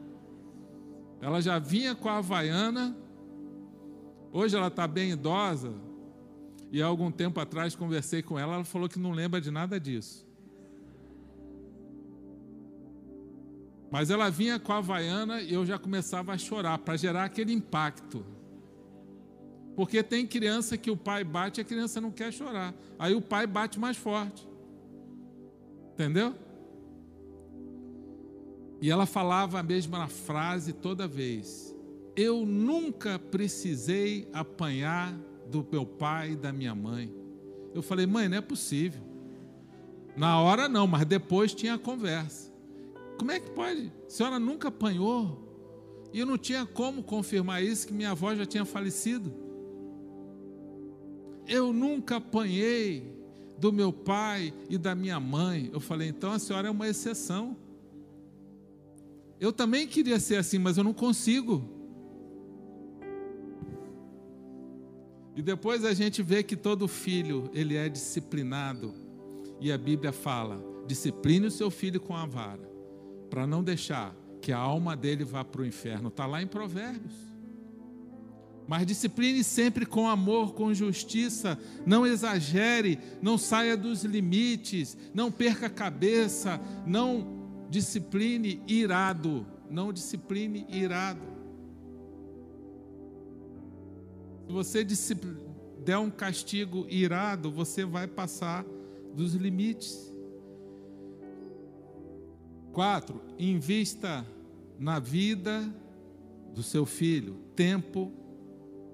Ela 1.21 1.43
já 1.43 1.59
vinha 1.59 1.93
com 1.95 2.09
a 2.09 2.19
havaiana. 2.19 2.97
Hoje 4.33 4.57
ela 4.57 4.69
está 4.69 4.87
bem 4.87 5.11
idosa, 5.11 5.75
e 6.71 6.81
há 6.81 6.87
algum 6.87 7.11
tempo 7.11 7.41
atrás 7.41 7.75
conversei 7.75 8.23
com 8.23 8.39
ela, 8.39 8.55
ela 8.55 8.65
falou 8.65 8.89
que 8.89 8.97
não 8.97 9.11
lembra 9.11 9.41
de 9.41 9.51
nada 9.51 9.81
disso. 9.81 10.25
Mas 13.91 14.11
ela 14.11 14.31
vinha 14.31 14.59
com 14.59 14.73
a 14.73 14.79
Havaiana 14.79 15.41
e 15.41 15.53
eu 15.53 15.67
já 15.67 15.79
começava 15.79 16.33
a 16.33 16.39
chorar, 16.39 16.79
para 16.79 16.97
gerar 16.97 17.25
aquele 17.25 17.53
impacto. 17.53 18.25
Porque 19.75 20.03
tem 20.03 20.27
criança 20.27 20.77
que 20.77 20.91
o 20.91 20.97
pai 20.97 21.25
bate 21.25 21.61
e 21.61 21.63
a 21.63 21.65
criança 21.65 22.01
não 22.01 22.11
quer 22.11 22.33
chorar. 22.33 22.75
Aí 22.99 23.15
o 23.15 23.21
pai 23.21 23.47
bate 23.47 23.81
mais 23.81 23.97
forte. 23.97 24.49
Entendeu? 25.95 26.35
E 28.81 28.91
ela 28.91 29.07
falava 29.07 29.59
a 29.59 29.63
mesma 29.63 30.07
frase 30.07 30.73
toda 30.73 31.09
vez. 31.09 31.75
Eu 32.17 32.47
nunca 32.47 33.19
precisei 33.19 34.29
apanhar 34.33 35.15
do 35.51 35.67
meu 35.71 35.85
pai 35.85 36.33
e 36.33 36.37
da 36.37 36.53
minha 36.53 36.75
mãe. 36.75 37.13
Eu 37.75 37.83
falei, 37.83 38.07
mãe, 38.07 38.29
não 38.29 38.39
é 38.39 38.41
possível. 38.41 39.03
Na 40.17 40.41
hora 40.41 40.69
não, 40.69 40.87
mas 40.87 41.05
depois 41.05 41.55
tinha 41.55 41.75
a 41.75 41.79
conversa. 41.79 42.50
Como 43.21 43.33
é 43.33 43.39
que 43.39 43.51
pode? 43.51 43.93
A 44.07 44.09
senhora 44.09 44.39
nunca 44.39 44.69
apanhou? 44.69 45.47
E 46.11 46.21
eu 46.21 46.25
não 46.25 46.39
tinha 46.39 46.65
como 46.65 47.03
confirmar 47.03 47.63
isso, 47.63 47.87
que 47.87 47.93
minha 47.93 48.13
avó 48.13 48.35
já 48.35 48.47
tinha 48.47 48.65
falecido. 48.65 49.31
Eu 51.47 51.71
nunca 51.71 52.17
apanhei 52.17 53.15
do 53.59 53.75
meu 53.75 53.93
pai 53.93 54.55
e 54.71 54.79
da 54.79 54.95
minha 54.95 55.21
mãe. 55.21 55.69
Eu 55.71 55.81
falei, 55.81 56.09
então 56.09 56.33
a 56.33 56.39
senhora 56.39 56.69
é 56.69 56.71
uma 56.71 56.89
exceção. 56.89 57.55
Eu 59.39 59.53
também 59.53 59.87
queria 59.87 60.19
ser 60.19 60.37
assim, 60.37 60.59
mas 60.59 60.79
eu 60.79 60.85
não 60.85 60.95
consigo. 60.95 61.63
E 65.37 65.43
depois 65.43 65.85
a 65.85 65.93
gente 65.93 66.23
vê 66.23 66.43
que 66.43 66.57
todo 66.57 66.89
filho, 66.89 67.51
ele 67.53 67.77
é 67.77 67.87
disciplinado. 67.87 68.95
E 69.61 69.71
a 69.71 69.77
Bíblia 69.77 70.11
fala: 70.11 70.59
discipline 70.87 71.47
o 71.49 71.51
seu 71.51 71.71
filho 71.71 72.01
com 72.01 72.17
a 72.17 72.25
vara, 72.25 72.70
para 73.31 73.47
não 73.47 73.63
deixar 73.63 74.15
que 74.43 74.53
a 74.53 74.59
alma 74.59 74.97
dele 74.97 75.25
vá 75.25 75.45
para 75.45 75.63
o 75.63 75.67
inferno. 75.67 76.09
Está 76.09 76.27
lá 76.27 76.43
em 76.43 76.47
Provérbios. 76.47 77.15
Mas 78.67 78.87
discipline 78.87 79.43
sempre 79.43 79.85
com 79.85 80.09
amor, 80.09 80.55
com 80.55 80.73
justiça, 80.73 81.59
não 81.85 82.07
exagere, 82.07 82.99
não 83.21 83.37
saia 83.37 83.77
dos 83.77 84.05
limites, 84.05 84.97
não 85.13 85.31
perca 85.31 85.67
a 85.67 85.71
cabeça, 85.71 86.61
não 86.87 87.67
discipline 87.69 88.63
irado, 88.69 89.47
não 89.69 89.93
discipline 89.93 90.67
irado. 90.69 91.23
Se 94.47 94.53
você 94.53 94.87
der 95.85 95.99
um 95.99 96.11
castigo 96.11 96.87
irado, 96.89 97.51
você 97.51 97.85
vai 97.85 98.07
passar 98.07 98.65
dos 99.15 99.35
limites. 99.35 100.13
Quatro, 102.73 103.21
invista 103.39 104.25
na 104.79 104.99
vida 104.99 105.73
do 106.55 106.63
seu 106.63 106.87
filho, 106.87 107.37
tempo, 107.55 108.13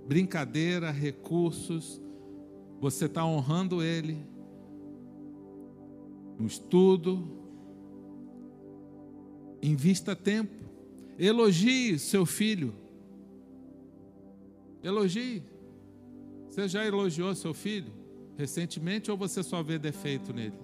brincadeira, 0.07 0.91
recursos. 0.91 2.01
Você 2.81 3.07
está 3.07 3.25
honrando 3.25 3.83
ele 3.83 4.19
no 6.39 6.47
estudo. 6.47 7.27
Invista 9.62 10.15
tempo. 10.15 10.55
Elogie 11.19 11.99
seu 11.99 12.27
filho. 12.27 12.75
Elogie. 14.83 15.43
Você 16.49 16.69
já 16.69 16.85
elogiou 16.87 17.35
seu 17.35 17.53
filho 17.53 17.93
recentemente 18.37 19.11
ou 19.11 19.17
você 19.17 19.43
só 19.43 19.62
vê 19.62 19.79
defeito 19.79 20.33
nele? 20.33 20.59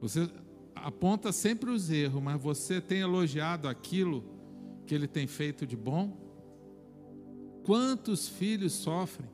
Você 0.00 0.28
aponta 0.74 1.32
sempre 1.32 1.70
os 1.70 1.90
erros, 1.90 2.22
mas 2.22 2.40
você 2.40 2.80
tem 2.80 3.00
elogiado 3.00 3.68
aquilo 3.68 4.24
que 4.86 4.94
ele 4.94 5.06
tem 5.06 5.26
feito 5.26 5.66
de 5.66 5.76
bom? 5.76 6.16
Quantos 7.64 8.28
filhos 8.28 8.72
sofrem 8.72 9.28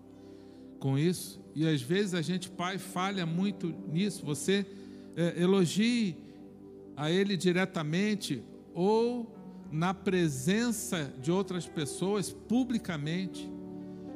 com 0.79 0.99
isso? 0.99 1.41
E 1.55 1.67
às 1.67 1.83
vezes 1.83 2.15
a 2.15 2.23
gente, 2.23 2.49
pai, 2.49 2.79
falha 2.79 3.27
muito 3.27 3.75
nisso. 3.89 4.25
Você 4.25 4.65
é, 5.17 5.43
elogie 5.43 6.17
a 6.97 7.11
ele 7.11 7.37
diretamente 7.37 8.43
ou 8.73 9.37
na 9.73 9.95
presença 9.95 11.13
de 11.21 11.31
outras 11.31 11.67
pessoas 11.67 12.31
publicamente. 12.31 13.51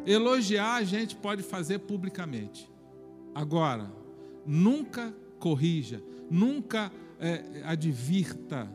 Elogiar 0.07 0.77
a 0.77 0.85
gente 0.85 1.17
pode 1.17 1.43
fazer 1.43 1.81
publicamente. 1.81 2.71
Agora, 3.35 3.91
nunca 4.47 5.15
corrija, 5.39 6.03
nunca 6.31 6.93
é, 7.25 7.63
advirta 7.65 8.71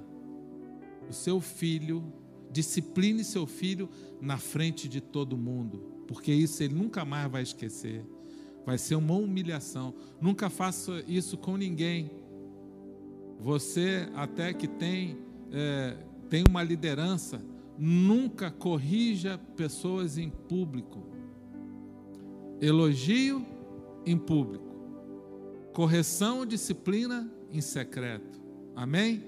o 1.07 1.13
seu 1.13 1.39
filho, 1.39 2.03
discipline 2.51 3.23
seu 3.23 3.45
filho 3.45 3.87
na 4.19 4.37
frente 4.37 4.89
de 4.89 4.99
todo 4.99 5.37
mundo, 5.37 6.03
porque 6.07 6.31
isso 6.31 6.63
ele 6.63 6.73
nunca 6.73 7.05
mais 7.05 7.31
vai 7.31 7.43
esquecer. 7.43 8.03
Vai 8.65 8.77
ser 8.77 8.95
uma 8.95 9.13
humilhação. 9.13 9.93
Nunca 10.19 10.49
faça 10.49 11.03
isso 11.07 11.37
com 11.37 11.57
ninguém. 11.57 12.11
Você 13.39 14.09
até 14.15 14.53
que 14.53 14.67
tem 14.67 15.17
é, 15.51 15.95
tem 16.29 16.43
uma 16.47 16.63
liderança, 16.63 17.41
nunca 17.77 18.51
corrija 18.51 19.39
pessoas 19.55 20.17
em 20.17 20.29
público. 20.29 21.03
Elogio 22.61 23.45
em 24.05 24.17
público. 24.17 24.65
Correção, 25.73 26.45
disciplina 26.45 27.31
em 27.51 27.61
secreto. 27.61 28.38
Amém? 28.79 29.21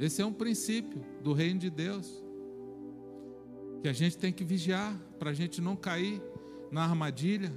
Esse 0.00 0.22
é 0.22 0.24
um 0.24 0.32
princípio 0.32 1.04
do 1.22 1.34
reino 1.34 1.60
de 1.60 1.68
Deus. 1.68 2.24
Que 3.82 3.88
a 3.88 3.92
gente 3.92 4.16
tem 4.16 4.32
que 4.32 4.44
vigiar 4.44 4.98
para 5.18 5.28
a 5.28 5.34
gente 5.34 5.60
não 5.60 5.76
cair 5.76 6.22
na 6.70 6.82
armadilha. 6.82 7.52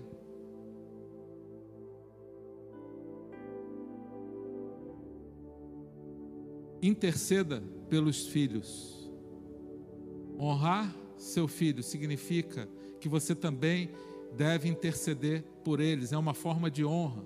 Interceda 6.82 7.64
pelos 7.90 8.28
filhos. 8.28 9.10
Honrar 10.38 10.94
seu 11.16 11.48
filho 11.48 11.82
significa 11.82 12.68
que 13.00 13.08
você 13.08 13.34
também 13.34 13.90
deve 14.36 14.68
interceder 14.68 15.46
por 15.64 15.80
eles, 15.80 16.12
é 16.12 16.18
uma 16.18 16.34
forma 16.34 16.70
de 16.70 16.84
honra. 16.84 17.24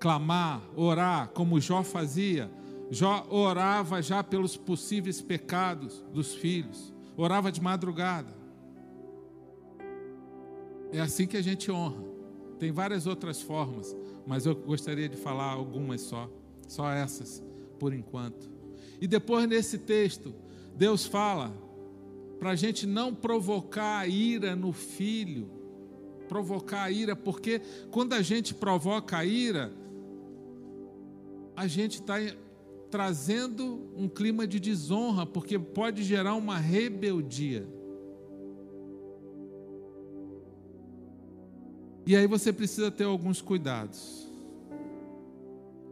Clamar, 0.00 0.68
orar, 0.76 1.28
como 1.28 1.60
Jó 1.60 1.84
fazia, 1.84 2.50
Jó 2.90 3.26
orava 3.30 4.00
já 4.00 4.24
pelos 4.24 4.56
possíveis 4.56 5.20
pecados 5.20 6.04
dos 6.12 6.34
filhos, 6.34 6.92
orava 7.16 7.52
de 7.52 7.60
madrugada. 7.60 8.34
É 10.92 11.00
assim 11.00 11.26
que 11.26 11.36
a 11.36 11.42
gente 11.42 11.70
honra. 11.70 12.02
Tem 12.58 12.72
várias 12.72 13.06
outras 13.06 13.40
formas, 13.42 13.94
mas 14.26 14.46
eu 14.46 14.54
gostaria 14.54 15.08
de 15.08 15.16
falar 15.16 15.52
algumas 15.52 16.00
só, 16.00 16.30
só 16.66 16.90
essas, 16.90 17.42
por 17.78 17.92
enquanto. 17.92 18.50
E 19.00 19.06
depois 19.06 19.46
nesse 19.48 19.78
texto, 19.78 20.34
Deus 20.74 21.06
fala 21.06 21.52
para 22.38 22.50
a 22.50 22.56
gente 22.56 22.86
não 22.86 23.14
provocar 23.14 23.98
a 23.98 24.06
ira 24.06 24.56
no 24.56 24.72
filho, 24.72 25.50
provocar 26.28 26.84
a 26.84 26.90
ira, 26.90 27.14
porque 27.14 27.60
quando 27.90 28.14
a 28.14 28.22
gente 28.22 28.54
provoca 28.54 29.18
a 29.18 29.24
ira, 29.24 29.72
a 31.54 31.66
gente 31.66 32.00
está 32.00 32.16
trazendo 32.90 33.90
um 33.96 34.08
clima 34.08 34.46
de 34.46 34.58
desonra, 34.58 35.26
porque 35.26 35.58
pode 35.58 36.02
gerar 36.02 36.34
uma 36.34 36.56
rebeldia. 36.56 37.66
E 42.06 42.16
aí 42.16 42.26
você 42.26 42.52
precisa 42.52 42.90
ter 42.90 43.04
alguns 43.04 43.42
cuidados. 43.42 44.26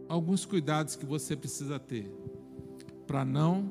Alguns 0.09 0.47
cuidados 0.47 0.97
que 0.97 1.05
você 1.05 1.37
precisa 1.37 1.79
ter 1.79 2.11
para 3.07 3.25
não 3.25 3.71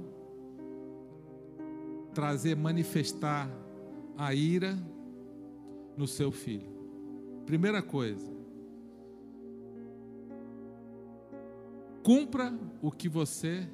trazer, 2.14 2.56
manifestar 2.56 3.50
a 4.18 4.34
ira 4.34 4.78
no 5.98 6.08
seu 6.08 6.32
filho. 6.32 6.70
Primeira 7.46 7.82
coisa, 7.82 8.35
cumpra 12.06 12.54
o 12.84 12.92
que 12.92 13.10
você 13.10 13.68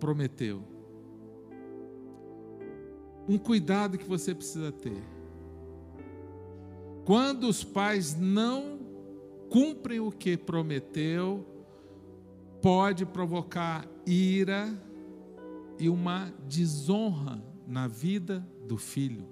prometeu. 0.00 0.60
Um 3.28 3.38
cuidado 3.38 3.96
que 3.96 4.04
você 4.04 4.34
precisa 4.34 4.72
ter. 4.72 5.04
Quando 7.04 7.44
os 7.44 7.62
pais 7.62 8.16
não 8.16 8.80
cumprem 9.48 10.00
o 10.00 10.10
que 10.10 10.36
prometeu, 10.36 11.46
pode 12.60 13.06
provocar 13.06 13.86
ira 14.04 14.68
e 15.78 15.88
uma 15.88 16.34
desonra 16.48 17.40
na 17.68 17.86
vida 17.86 18.44
do 18.66 18.76
filho. 18.76 19.28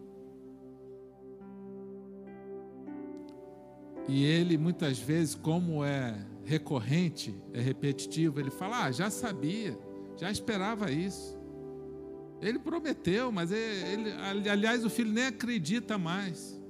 E 4.06 4.22
ele 4.22 4.56
muitas 4.56 4.96
vezes, 5.00 5.34
como 5.34 5.84
é 5.84 6.24
recorrente, 6.44 7.34
é 7.52 7.60
repetitivo, 7.60 8.38
ele 8.38 8.50
fala: 8.50 8.84
Ah, 8.84 8.92
já 8.92 9.10
sabia, 9.10 9.78
já 10.16 10.30
esperava 10.30 10.90
isso. 10.90 11.38
Ele 12.40 12.58
prometeu, 12.58 13.32
mas 13.32 13.50
ele, 13.50 14.10
aliás, 14.50 14.84
o 14.84 14.90
filho 14.90 15.12
nem 15.12 15.26
acredita 15.26 15.96
mais. 15.96 16.60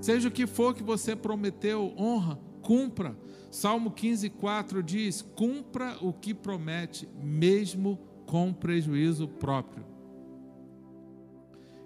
Seja 0.00 0.28
o 0.28 0.32
que 0.32 0.46
for 0.46 0.74
que 0.74 0.82
você 0.82 1.16
prometeu, 1.16 1.94
honra, 1.96 2.38
cumpra. 2.62 3.16
Salmo 3.50 3.90
15, 3.90 4.28
4 4.30 4.82
diz: 4.82 5.22
Cumpra 5.22 5.96
o 6.00 6.12
que 6.12 6.34
promete, 6.34 7.08
mesmo 7.22 7.98
com 8.26 8.52
prejuízo 8.52 9.26
próprio. 9.26 9.84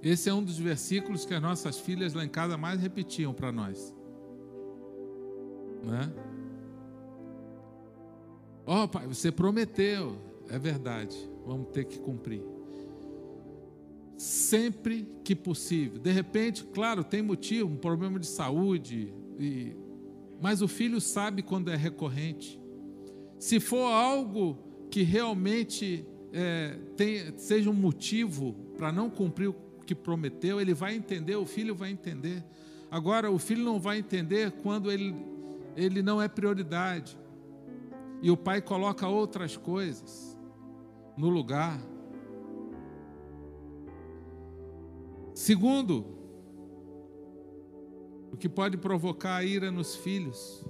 Esse 0.03 0.29
é 0.29 0.35
um 0.35 0.43
dos 0.43 0.59
versículos 0.59 1.25
que 1.25 1.33
as 1.33 1.41
nossas 1.41 1.79
filhas 1.79 2.12
lá 2.12 2.25
em 2.25 2.29
casa 2.29 2.57
mais 2.57 2.81
repetiam 2.81 3.33
para 3.33 3.53
nós. 3.53 3.95
Né? 5.83 6.12
Ó 8.66 8.85
oh, 8.85 8.88
pai, 8.88 9.07
você 9.07 9.33
prometeu. 9.33 10.16
É 10.49 10.59
verdade, 10.59 11.16
vamos 11.47 11.68
ter 11.68 11.85
que 11.85 11.99
cumprir. 11.99 12.42
Sempre 14.16 15.09
que 15.25 15.35
possível. 15.35 15.99
De 15.99 16.12
repente, 16.12 16.64
claro, 16.64 17.03
tem 17.03 17.23
motivo, 17.23 17.68
um 17.68 17.77
problema 17.77 18.18
de 18.18 18.27
saúde, 18.27 19.12
e... 19.38 19.75
mas 20.40 20.62
o 20.62 20.68
filho 20.68 21.01
sabe 21.01 21.42
quando 21.42 21.71
é 21.71 21.77
recorrente. 21.77 22.61
Se 23.38 23.59
for 23.59 23.87
algo 23.87 24.59
que 24.90 25.03
realmente 25.03 26.07
é, 26.33 26.79
tem, 26.97 27.37
seja 27.37 27.68
um 27.71 27.75
motivo 27.75 28.55
para 28.77 28.92
não 28.92 29.11
cumprir 29.11 29.49
o 29.49 29.55
que 29.85 29.95
prometeu, 29.95 30.61
ele 30.61 30.75
vai 30.75 30.95
entender, 30.95 31.35
o 31.37 31.47
filho 31.47 31.75
vai 31.75 31.90
entender. 31.90 32.45
Agora, 32.90 33.31
o 33.31 33.38
filho 33.38 33.64
não 33.64 33.81
vai 33.81 33.99
entender 33.99 34.53
quando 34.62 34.92
ele 34.92 35.14
ele 35.77 36.03
não 36.03 36.21
é 36.21 36.29
prioridade. 36.29 37.19
E 38.21 38.31
o 38.31 38.37
pai 38.37 38.61
coloca 38.63 39.09
outras 39.09 39.57
coisas 39.57 40.37
no 41.17 41.29
lugar. 41.29 41.81
Segundo, 45.35 46.07
o 48.33 48.37
que 48.37 48.49
pode 48.49 48.77
provocar 48.77 49.37
a 49.37 49.45
ira 49.45 49.71
nos 49.71 49.97
filhos, 49.97 50.65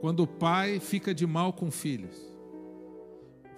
quando 0.00 0.20
o 0.20 0.26
pai 0.26 0.80
fica 0.80 1.14
de 1.14 1.26
mal 1.26 1.52
com 1.52 1.70
filhos. 1.70 2.16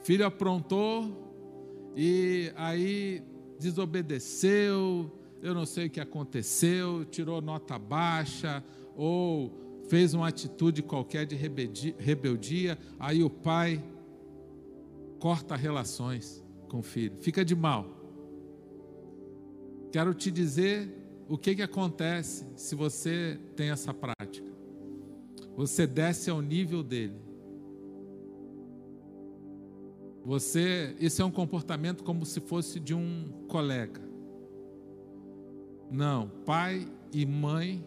O 0.00 0.04
filho 0.04 0.26
aprontou 0.26 1.92
e 1.94 2.52
aí 2.56 3.22
desobedeceu, 3.58 5.10
eu 5.42 5.54
não 5.54 5.66
sei 5.66 5.86
o 5.86 5.90
que 5.90 6.00
aconteceu, 6.00 7.04
tirou 7.04 7.40
nota 7.40 7.78
baixa 7.78 8.64
ou 8.96 9.67
fez 9.88 10.14
uma 10.14 10.28
atitude 10.28 10.82
qualquer 10.82 11.26
de 11.26 11.34
rebeldia, 11.34 12.78
aí 12.98 13.22
o 13.22 13.30
pai 13.30 13.82
corta 15.18 15.56
relações 15.56 16.44
com 16.68 16.78
o 16.78 16.82
filho, 16.82 17.16
fica 17.20 17.44
de 17.44 17.56
mal. 17.56 17.86
Quero 19.90 20.12
te 20.12 20.30
dizer 20.30 20.88
o 21.28 21.36
que, 21.36 21.54
que 21.54 21.62
acontece 21.62 22.46
se 22.54 22.74
você 22.74 23.40
tem 23.56 23.70
essa 23.70 23.92
prática. 23.92 24.48
Você 25.56 25.86
desce 25.86 26.30
ao 26.30 26.40
nível 26.40 26.82
dele. 26.82 27.18
Você, 30.24 30.94
isso 31.00 31.22
é 31.22 31.24
um 31.24 31.30
comportamento 31.30 32.04
como 32.04 32.24
se 32.26 32.38
fosse 32.38 32.78
de 32.78 32.94
um 32.94 33.32
colega. 33.48 34.00
Não, 35.90 36.28
pai 36.44 36.86
e 37.10 37.24
mãe 37.24 37.82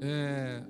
é, 0.00 0.64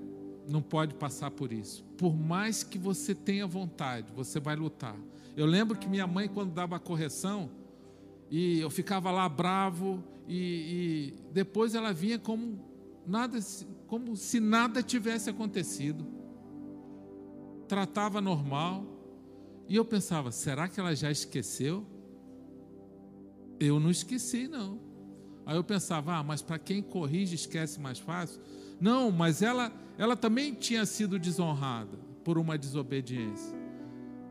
não 0.49 0.63
pode 0.63 0.95
passar 0.95 1.31
por 1.31 1.53
isso. 1.53 1.85
Por 1.97 2.17
mais 2.17 2.63
que 2.63 2.79
você 2.79 3.15
tenha 3.15 3.47
vontade, 3.47 4.13
você 4.13 4.41
vai 4.41 4.57
lutar. 4.57 4.97
Eu 5.37 5.47
lembro 5.47 5.79
que 5.79 5.89
minha 5.89 6.07
mãe, 6.07 6.29
quando 6.29 6.53
dava 6.53 6.77
a 6.77 6.81
correção, 6.81 7.51
e 8.31 8.61
eu 8.61 8.71
ficava 8.71 9.11
lá 9.11 9.29
bravo, 9.29 10.03
e, 10.27 11.15
e 11.15 11.33
depois 11.33 11.75
ela 11.75 11.93
vinha 11.93 12.19
como 12.19 12.59
nada, 13.07 13.39
como 13.87 14.17
se 14.17 14.41
nada 14.41 14.83
tivesse 14.83 15.31
acontecido. 15.31 16.07
Tratava 17.69 18.21
normal. 18.21 18.87
E 19.69 19.77
eu 19.77 19.85
pensava, 19.85 20.31
será 20.31 20.69
que 20.69 20.79
ela 20.79 20.95
já 20.95 21.11
esqueceu? 21.11 21.87
Eu 23.59 23.79
não 23.79 23.91
esqueci, 23.91 24.49
não. 24.49 24.81
Aí 25.45 25.57
eu 25.57 25.65
pensava, 25.65 26.15
ah, 26.15 26.23
mas 26.23 26.41
para 26.43 26.59
quem 26.59 26.83
corrige 26.83 27.35
esquece 27.35 27.81
mais 27.81 27.99
fácil. 27.99 28.41
Não, 28.81 29.11
mas 29.11 29.43
ela, 29.43 29.73
ela 29.99 30.17
também 30.17 30.55
tinha 30.55 30.87
sido 30.87 31.19
desonrada 31.19 31.99
por 32.25 32.39
uma 32.39 32.57
desobediência. 32.57 33.57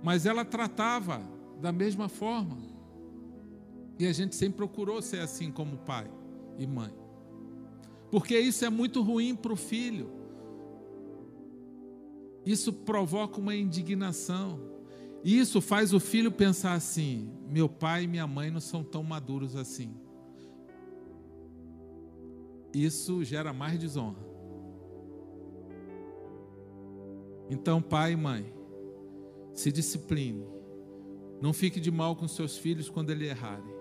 Mas 0.04 0.26
ela 0.26 0.44
tratava 0.44 1.22
da 1.60 1.72
mesma 1.72 2.10
forma. 2.10 2.58
E 4.00 4.08
a 4.08 4.14
gente 4.14 4.36
sempre 4.36 4.58
procurou 4.58 5.02
ser 5.02 5.20
assim 5.20 5.52
como 5.52 5.78
pai 5.78 6.10
e 6.58 6.66
mãe. 6.66 6.92
Porque 8.10 8.38
isso 8.38 8.66
é 8.66 8.70
muito 8.70 9.02
ruim 9.02 9.36
para 9.36 9.54
o 9.54 9.56
filho. 9.56 10.10
Isso 12.46 12.74
provoca 12.74 13.40
uma 13.40 13.56
indignação. 13.56 14.60
Isso 15.24 15.62
faz 15.62 15.94
o 15.94 16.00
filho 16.00 16.32
pensar 16.32 16.74
assim: 16.74 17.32
meu 17.48 17.70
pai 17.70 18.04
e 18.04 18.08
minha 18.08 18.26
mãe 18.26 18.50
não 18.50 18.60
são 18.60 18.84
tão 18.84 19.04
maduros 19.04 19.56
assim. 19.56 19.94
Isso 22.74 23.24
gera 23.24 23.52
mais 23.52 23.80
desonra. 23.80 24.32
Então, 27.50 27.82
pai 27.82 28.14
e 28.14 28.16
mãe, 28.16 28.54
se 29.54 29.72
discipline. 29.72 30.46
Não 31.42 31.52
fique 31.52 31.80
de 31.80 31.92
mal 31.92 32.16
com 32.16 32.28
seus 32.28 32.58
filhos 32.58 32.90
quando 32.90 33.10
eles 33.10 33.30
errarem. 33.30 33.76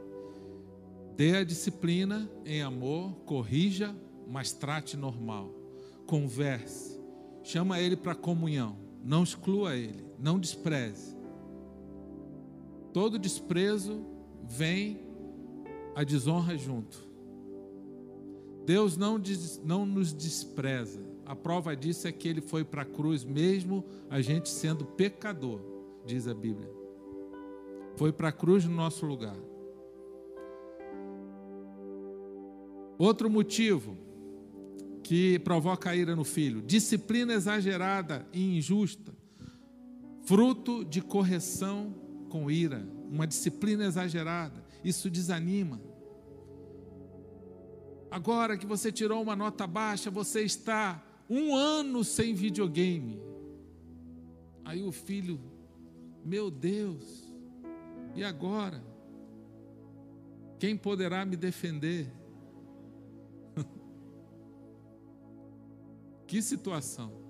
Dê 1.17 1.37
a 1.37 1.45
disciplina 1.45 2.29
em 2.45 2.63
amor, 2.63 3.15
corrija, 3.27 3.95
mas 4.27 4.53
trate 4.53 4.97
normal. 4.97 5.55
Converse. 6.07 6.99
Chama 7.45 7.79
ele 7.79 7.97
para 7.97 8.15
comunhão. 8.15 8.77
Não 9.05 9.23
exclua 9.23 9.77
ele, 9.77 10.05
não 10.19 10.39
despreze. 10.39 11.17
todo 12.93 13.19
desprezo 13.19 14.05
vem 14.43 15.01
a 15.95 16.03
desonra 16.03 16.57
junto. 16.57 17.10
Deus 18.65 18.97
não, 18.97 19.19
diz, 19.19 19.61
não 19.65 19.85
nos 19.85 20.13
despreza. 20.13 21.01
A 21.25 21.35
prova 21.37 21.77
disso 21.77 22.09
é 22.09 22.13
que 22.13 22.29
ele 22.29 22.41
foi 22.41 22.65
para 22.65 22.83
a 22.83 22.85
cruz, 22.85 23.25
mesmo 23.25 23.85
a 24.09 24.21
gente 24.21 24.49
sendo 24.49 24.85
pecador, 24.85 25.61
diz 26.05 26.27
a 26.27 26.35
Bíblia. 26.35 26.71
Foi 27.97 28.13
para 28.13 28.29
a 28.29 28.33
cruz 28.33 28.65
no 28.65 28.75
nosso 28.75 29.07
lugar. 29.07 29.37
Outro 32.99 33.31
motivo 33.31 33.97
que 35.03 35.39
provoca 35.39 35.95
ira 35.95 36.15
no 36.15 36.25
filho: 36.25 36.63
disciplina 36.63 37.33
exagerada 37.33 38.27
e 38.33 38.59
injusta, 38.59 39.15
fruto 40.23 40.85
de 40.85 41.01
correção 41.01 41.95
com 42.29 42.51
ira, 42.51 42.87
uma 43.11 43.27
disciplina 43.27 43.85
exagerada. 43.85 44.65
Isso 44.85 45.11
desanima. 45.11 45.81
Agora 48.11 48.57
que 48.57 48.67
você 48.67 48.91
tirou 48.91 49.23
uma 49.23 49.37
nota 49.37 49.67
baixa, 49.67 50.11
você 50.11 50.43
está 50.43 51.03
um 51.29 51.55
ano 51.55 52.03
sem 52.03 52.35
videogame. 52.35 53.21
Aí 54.65 54.83
o 54.83 54.91
filho, 54.91 55.41
meu 56.25 56.51
Deus, 56.51 57.33
e 58.15 58.25
agora? 58.25 58.83
Quem 60.59 60.77
poderá 60.77 61.25
me 61.25 61.37
defender? 61.37 62.13
Que 66.27 66.41
situação. 66.41 67.21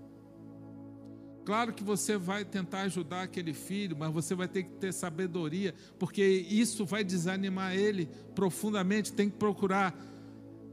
Claro 1.44 1.72
que 1.72 1.82
você 1.82 2.16
vai 2.16 2.44
tentar 2.44 2.82
ajudar 2.82 3.22
aquele 3.22 3.52
filho, 3.54 3.96
mas 3.98 4.12
você 4.12 4.34
vai 4.34 4.46
ter 4.46 4.64
que 4.64 4.70
ter 4.72 4.92
sabedoria, 4.92 5.74
porque 5.98 6.22
isso 6.22 6.84
vai 6.84 7.02
desanimar 7.02 7.74
ele 7.74 8.08
profundamente. 8.34 9.12
Tem 9.12 9.30
que 9.30 9.36
procurar, 9.36 9.98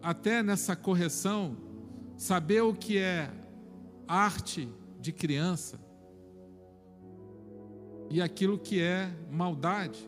até 0.01 0.41
nessa 0.41 0.75
correção, 0.75 1.57
saber 2.17 2.61
o 2.61 2.73
que 2.73 2.97
é 2.97 3.29
arte 4.07 4.69
de 4.99 5.11
criança 5.11 5.79
e 8.09 8.21
aquilo 8.21 8.57
que 8.57 8.81
é 8.81 9.11
maldade, 9.29 9.99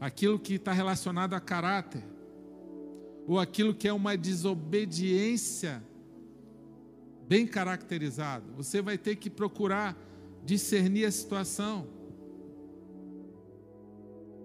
aquilo 0.00 0.38
que 0.38 0.54
está 0.54 0.72
relacionado 0.72 1.34
a 1.34 1.40
caráter, 1.40 2.02
ou 3.26 3.38
aquilo 3.38 3.74
que 3.74 3.86
é 3.86 3.92
uma 3.92 4.16
desobediência 4.16 5.82
bem 7.28 7.46
caracterizado. 7.46 8.52
Você 8.56 8.82
vai 8.82 8.98
ter 8.98 9.16
que 9.16 9.30
procurar 9.30 9.96
discernir 10.44 11.04
a 11.04 11.12
situação 11.12 11.86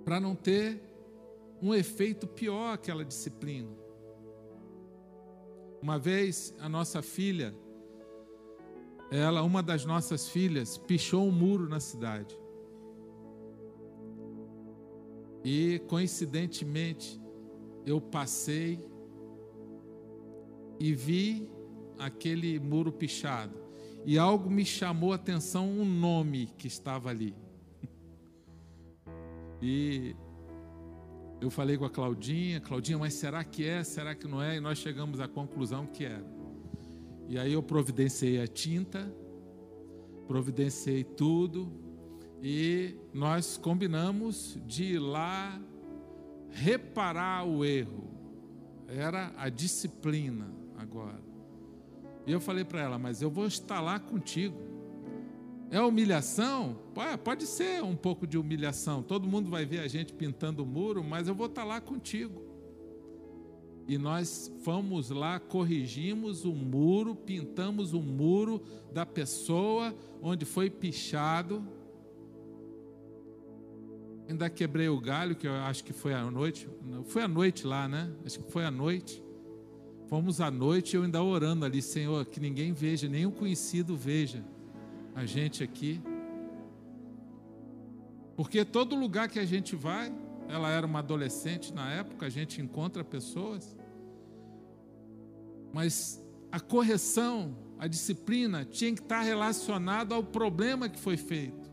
para 0.03 0.19
não 0.19 0.35
ter 0.35 0.79
um 1.61 1.73
efeito 1.73 2.27
pior 2.27 2.73
aquela 2.73 3.03
disciplina. 3.03 3.84
Uma 5.85 5.99
vez 5.99 6.51
a 6.57 6.67
nossa 6.67 6.99
filha, 7.03 7.55
ela, 9.11 9.43
uma 9.43 9.61
das 9.61 9.85
nossas 9.85 10.27
filhas, 10.27 10.79
pichou 10.79 11.27
um 11.27 11.31
muro 11.31 11.69
na 11.69 11.79
cidade. 11.79 12.35
E 15.43 15.77
coincidentemente 15.87 17.21
eu 17.85 18.01
passei 18.01 18.83
e 20.79 20.91
vi 20.91 21.47
aquele 21.99 22.59
muro 22.59 22.91
pichado. 22.91 23.55
E 24.03 24.17
algo 24.17 24.49
me 24.49 24.65
chamou 24.65 25.11
a 25.11 25.17
atenção, 25.17 25.69
um 25.69 25.85
nome 25.85 26.47
que 26.57 26.65
estava 26.65 27.11
ali. 27.11 27.35
E 29.61 30.15
eu 31.41 31.49
falei 31.49 31.77
com 31.77 31.85
a 31.85 31.89
Claudinha, 31.89 32.59
Claudinha, 32.59 32.97
mas 32.97 33.13
será 33.13 33.43
que 33.43 33.65
é? 33.65 33.83
Será 33.83 34.15
que 34.15 34.27
não 34.27 34.41
é? 34.41 34.57
E 34.57 34.59
nós 34.59 34.77
chegamos 34.77 35.19
à 35.19 35.27
conclusão 35.27 35.85
que 35.85 36.05
era. 36.05 36.25
E 37.27 37.37
aí 37.37 37.53
eu 37.53 37.61
providenciei 37.61 38.41
a 38.41 38.47
tinta, 38.47 39.11
providenciei 40.27 41.03
tudo, 41.03 41.71
e 42.41 42.95
nós 43.13 43.57
combinamos 43.57 44.57
de 44.65 44.95
ir 44.95 44.99
lá 44.99 45.59
reparar 46.51 47.45
o 47.45 47.65
erro. 47.65 48.09
Era 48.87 49.33
a 49.37 49.49
disciplina 49.49 50.47
agora. 50.77 51.21
E 52.25 52.31
eu 52.31 52.39
falei 52.39 52.63
para 52.63 52.81
ela, 52.81 52.97
mas 52.97 53.21
eu 53.21 53.29
vou 53.29 53.45
estar 53.45 53.81
lá 53.81 53.99
contigo. 53.99 54.74
É 55.71 55.81
humilhação? 55.81 56.77
Pode 57.23 57.45
ser 57.45 57.83
um 57.83 57.95
pouco 57.95 58.27
de 58.27 58.37
humilhação. 58.37 59.01
Todo 59.01 59.27
mundo 59.27 59.49
vai 59.49 59.65
ver 59.65 59.79
a 59.79 59.87
gente 59.87 60.13
pintando 60.13 60.63
o 60.63 60.65
muro, 60.65 61.03
mas 61.03 61.27
eu 61.27 61.35
vou 61.35 61.47
estar 61.47 61.63
lá 61.63 61.81
contigo. 61.81 62.43
E 63.87 63.97
nós 63.97 64.51
fomos 64.63 65.09
lá, 65.09 65.39
corrigimos 65.39 66.45
o 66.45 66.53
muro, 66.53 67.15
pintamos 67.15 67.93
o 67.93 68.01
muro 68.01 68.61
da 68.91 69.05
pessoa 69.05 69.93
onde 70.21 70.45
foi 70.45 70.69
pichado. 70.69 71.63
Ainda 74.27 74.49
quebrei 74.49 74.89
o 74.89 74.99
galho, 74.99 75.35
que 75.35 75.47
eu 75.47 75.53
acho 75.53 75.83
que 75.83 75.93
foi 75.93 76.13
à 76.13 76.23
noite. 76.31 76.67
Foi 77.05 77.21
à 77.21 77.27
noite 77.27 77.65
lá, 77.67 77.87
né? 77.87 78.11
Acho 78.25 78.39
que 78.39 78.51
foi 78.51 78.65
à 78.65 78.71
noite. 78.71 79.23
Fomos 80.07 80.41
à 80.41 80.49
noite 80.49 80.93
e 80.93 80.97
eu 80.97 81.03
ainda 81.03 81.21
orando 81.21 81.65
ali, 81.65 81.81
Senhor, 81.81 82.25
que 82.25 82.39
ninguém 82.39 82.71
veja, 82.73 83.07
nenhum 83.07 83.31
conhecido 83.31 83.95
veja 83.95 84.43
a 85.15 85.25
gente 85.25 85.63
aqui. 85.63 86.01
Porque 88.35 88.65
todo 88.65 88.95
lugar 88.95 89.29
que 89.29 89.39
a 89.39 89.45
gente 89.45 89.75
vai, 89.75 90.13
ela 90.47 90.69
era 90.69 90.85
uma 90.85 90.99
adolescente 90.99 91.73
na 91.73 91.89
época, 91.91 92.25
a 92.25 92.29
gente 92.29 92.61
encontra 92.61 93.03
pessoas. 93.03 93.75
Mas 95.73 96.21
a 96.51 96.59
correção, 96.59 97.55
a 97.79 97.87
disciplina 97.87 98.65
tinha 98.65 98.93
que 98.93 99.01
estar 99.01 99.21
relacionada 99.21 100.13
ao 100.13 100.23
problema 100.23 100.89
que 100.89 100.99
foi 100.99 101.17
feito. 101.17 101.71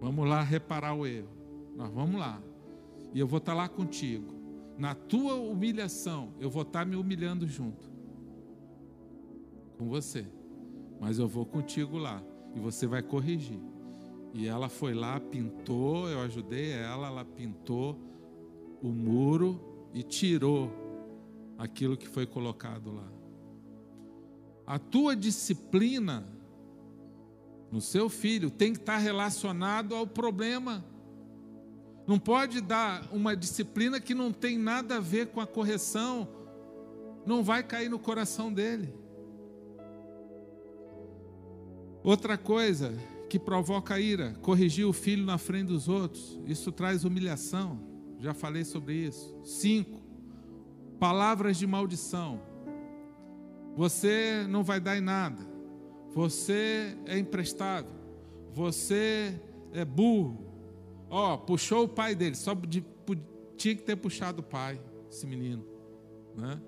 Vamos 0.00 0.28
lá 0.28 0.42
reparar 0.42 0.94
o 0.94 1.06
erro. 1.06 1.28
Nós 1.74 1.90
vamos 1.90 2.20
lá. 2.20 2.40
E 3.12 3.18
eu 3.18 3.26
vou 3.26 3.38
estar 3.38 3.54
lá 3.54 3.68
contigo 3.68 4.36
na 4.78 4.94
tua 4.94 5.34
humilhação, 5.34 6.34
eu 6.38 6.50
vou 6.50 6.62
estar 6.62 6.84
me 6.84 6.96
humilhando 6.96 7.46
junto 7.46 7.90
com 9.78 9.88
você. 9.88 10.26
Mas 11.00 11.18
eu 11.18 11.28
vou 11.28 11.44
contigo 11.44 11.98
lá 11.98 12.22
e 12.54 12.60
você 12.60 12.86
vai 12.86 13.02
corrigir. 13.02 13.60
E 14.34 14.46
ela 14.46 14.68
foi 14.68 14.94
lá, 14.94 15.18
pintou, 15.18 16.08
eu 16.08 16.20
ajudei 16.20 16.72
ela, 16.72 17.08
ela 17.08 17.24
pintou 17.24 17.98
o 18.82 18.88
muro 18.88 19.88
e 19.94 20.02
tirou 20.02 20.70
aquilo 21.58 21.96
que 21.96 22.06
foi 22.06 22.26
colocado 22.26 22.92
lá. 22.92 23.08
A 24.66 24.78
tua 24.78 25.14
disciplina 25.14 26.26
no 27.70 27.80
seu 27.80 28.08
filho 28.08 28.50
tem 28.50 28.72
que 28.72 28.78
estar 28.78 28.98
relacionado 28.98 29.94
ao 29.94 30.06
problema 30.06 30.84
não 32.06 32.20
pode 32.20 32.60
dar 32.60 33.02
uma 33.12 33.36
disciplina 33.36 34.00
que 34.00 34.14
não 34.14 34.32
tem 34.32 34.56
nada 34.56 34.96
a 34.96 35.00
ver 35.00 35.26
com 35.26 35.40
a 35.40 35.46
correção, 35.46 36.28
não 37.26 37.42
vai 37.42 37.64
cair 37.64 37.90
no 37.90 37.98
coração 37.98 38.52
dele. 38.52 38.94
Outra 42.06 42.38
coisa 42.38 42.96
que 43.28 43.36
provoca 43.36 43.98
ira, 43.98 44.32
corrigir 44.40 44.86
o 44.86 44.92
filho 44.92 45.24
na 45.24 45.38
frente 45.38 45.66
dos 45.66 45.88
outros, 45.88 46.40
isso 46.46 46.70
traz 46.70 47.02
humilhação. 47.02 47.80
Já 48.20 48.32
falei 48.32 48.64
sobre 48.64 48.94
isso. 48.94 49.36
Cinco, 49.42 50.00
palavras 51.00 51.56
de 51.56 51.66
maldição. 51.66 52.40
Você 53.74 54.46
não 54.48 54.62
vai 54.62 54.78
dar 54.78 54.96
em 54.96 55.00
nada. 55.00 55.44
Você 56.14 56.96
é 57.06 57.18
imprestável. 57.18 57.90
Você 58.52 59.34
é 59.72 59.84
burro. 59.84 60.46
Ó, 61.10 61.34
oh, 61.34 61.38
puxou 61.38 61.86
o 61.86 61.88
pai 61.88 62.14
dele, 62.14 62.36
só 62.36 62.54
de, 62.54 62.84
tinha 63.56 63.74
que 63.74 63.82
ter 63.82 63.96
puxado 63.96 64.42
o 64.42 64.44
pai, 64.44 64.80
esse 65.10 65.26
menino, 65.26 65.66
né? 66.36 66.60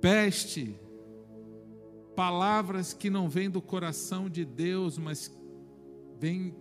Peste, 0.00 0.78
palavras 2.18 2.92
que 2.92 3.08
não 3.08 3.28
vêm 3.28 3.48
do 3.48 3.62
coração 3.62 4.28
de 4.28 4.44
Deus, 4.44 4.98
mas 4.98 5.32
vêm 6.18 6.52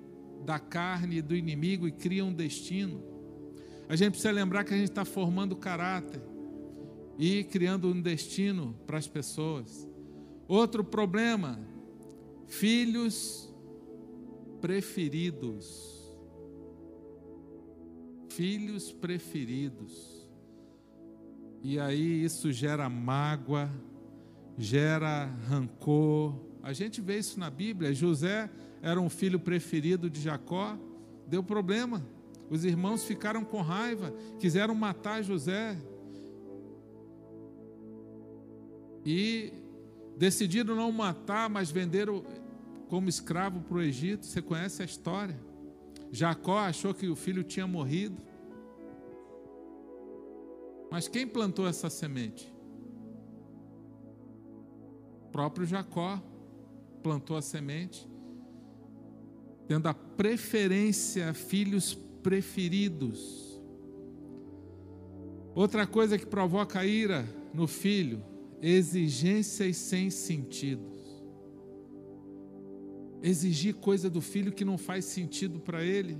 da 0.45 0.59
carne 0.59 1.19
do 1.19 1.35
inimigo 1.35 1.87
e 1.87 1.91
criam 1.91 2.27
um 2.27 2.33
destino. 2.33 3.03
A 3.89 3.95
gente 3.95 4.11
precisa 4.11 4.31
lembrar 4.31 4.63
que 4.63 4.75
a 4.75 4.77
gente 4.77 4.89
está 4.89 5.03
formando 5.03 5.55
caráter 5.55 6.21
e 7.17 7.43
criando 7.43 7.87
um 7.87 7.99
destino 7.99 8.75
para 8.85 8.99
as 8.99 9.07
pessoas. 9.07 9.89
Outro 10.47 10.83
problema, 10.83 11.59
filhos 12.45 13.51
preferidos. 14.61 16.07
Filhos 18.29 18.91
preferidos. 18.91 20.29
E 21.63 21.79
aí 21.79 22.23
isso 22.23 22.51
gera 22.51 22.87
mágoa, 22.87 23.71
gera 24.57 25.25
rancor. 25.47 26.35
A 26.63 26.73
gente 26.73 26.99
vê 26.99 27.17
isso 27.17 27.39
na 27.39 27.49
Bíblia. 27.49 27.93
José 27.93 28.49
era 28.81 28.99
um 28.99 29.09
filho 29.09 29.39
preferido 29.39 30.09
de 30.09 30.21
Jacó, 30.21 30.77
deu 31.27 31.43
problema. 31.43 32.03
Os 32.49 32.63
irmãos 32.65 33.03
ficaram 33.03 33.43
com 33.43 33.61
raiva, 33.61 34.13
quiseram 34.39 34.73
matar 34.73 35.21
José. 35.21 35.77
E 39.05 39.53
decidiram 40.17 40.75
não 40.75 40.91
matar, 40.91 41.49
mas 41.49 41.69
venderam 41.69 42.23
como 42.89 43.09
escravo 43.09 43.61
para 43.61 43.77
o 43.77 43.81
Egito. 43.81 44.25
Você 44.25 44.41
conhece 44.41 44.81
a 44.81 44.85
história? 44.85 45.37
Jacó 46.11 46.59
achou 46.59 46.93
que 46.93 47.07
o 47.07 47.15
filho 47.15 47.43
tinha 47.43 47.67
morrido. 47.67 48.21
Mas 50.89 51.07
quem 51.07 51.27
plantou 51.27 51.67
essa 51.67 51.89
semente? 51.89 52.53
Próprio 55.31 55.65
Jacó 55.65 56.21
plantou 57.03 57.37
a 57.37 57.41
semente, 57.41 58.07
tendo 59.67 59.87
a 59.87 59.93
preferência 59.93 61.33
filhos 61.33 61.93
preferidos. 62.21 63.61
Outra 65.55 65.87
coisa 65.87 66.17
que 66.17 66.25
provoca 66.25 66.85
ira 66.85 67.25
no 67.53 67.67
filho, 67.67 68.23
exigências 68.61 69.77
sem 69.77 70.09
sentido 70.09 70.97
exigir 73.21 73.75
coisa 73.75 74.09
do 74.09 74.21
filho 74.21 74.51
que 74.51 74.65
não 74.65 74.77
faz 74.77 75.05
sentido 75.05 75.59
para 75.59 75.83
ele, 75.83 76.17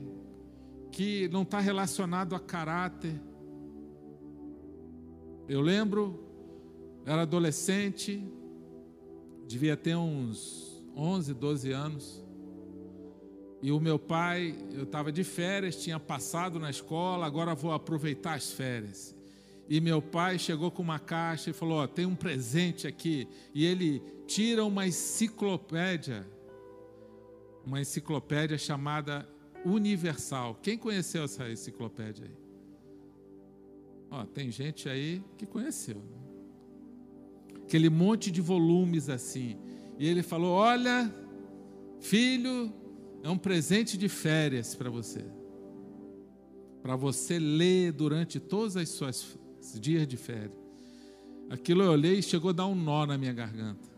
que 0.92 1.28
não 1.30 1.44
está 1.44 1.60
relacionado 1.60 2.36
a 2.36 2.40
caráter. 2.40 3.20
Eu 5.48 5.62
lembro, 5.62 6.24
era 7.06 7.22
adolescente, 7.22 8.26
devia 9.48 9.78
ter 9.78 9.96
uns 9.96 10.84
11, 10.96 11.34
12 11.34 11.72
anos, 11.72 12.24
e 13.62 13.72
o 13.72 13.80
meu 13.80 13.98
pai, 13.98 14.56
eu 14.74 14.84
estava 14.84 15.12
de 15.12 15.24
férias, 15.24 15.82
tinha 15.82 16.00
passado 16.00 16.60
na 16.60 16.70
escola, 16.70 17.26
agora 17.26 17.56
vou 17.56 17.72
aproveitar 17.72 18.36
as 18.36 18.52
férias. 18.52 19.16
E 19.68 19.82
meu 19.82 20.02
pai 20.02 20.38
chegou 20.38 20.70
com 20.70 20.84
uma 20.84 21.00
caixa 21.00 21.50
e 21.50 21.54
falou: 21.54 21.84
oh, 21.84 21.88
tem 21.88 22.06
um 22.06 22.16
presente 22.16 22.86
aqui. 22.88 23.28
E 23.54 23.66
ele 23.66 24.02
tira 24.28 24.64
uma 24.64 24.86
enciclopédia 24.86 26.26
uma 27.68 27.82
enciclopédia 27.82 28.58
chamada 28.58 29.28
Universal. 29.66 30.56
Quem 30.64 30.78
conheceu 30.78 31.26
essa 31.26 31.50
enciclopédia 31.50 32.26
aí? 32.26 32.38
Ó, 34.10 34.26
tem 34.26 34.50
gente 34.50 34.88
aí 34.88 35.22
que 35.38 35.46
conheceu. 35.46 35.98
Né? 35.98 36.27
Aquele 37.68 37.90
monte 37.90 38.32
de 38.32 38.40
volumes 38.40 39.10
assim. 39.10 39.58
E 40.00 40.08
ele 40.08 40.24
falou: 40.24 40.54
Olha, 40.54 41.14
filho, 42.00 42.72
é 43.22 43.30
um 43.30 43.38
presente 43.38 43.98
de 43.98 44.08
férias 44.08 44.74
para 44.74 44.90
você. 44.90 45.26
Para 46.82 46.96
você 46.96 47.38
ler 47.38 47.92
durante 47.92 48.40
todos 48.40 48.78
os 48.78 48.88
seus 48.88 49.38
dias 49.82 50.08
de 50.08 50.16
férias. 50.16 50.58
Aquilo 51.50 51.84
eu 51.84 51.92
olhei 51.92 52.20
e 52.20 52.24
chegou 52.24 52.52
a 52.52 52.54
dar 52.54 52.68
um 52.68 52.76
nó 52.76 53.06
na 53.06 53.18
minha 53.18 53.34
garganta. 53.34 53.90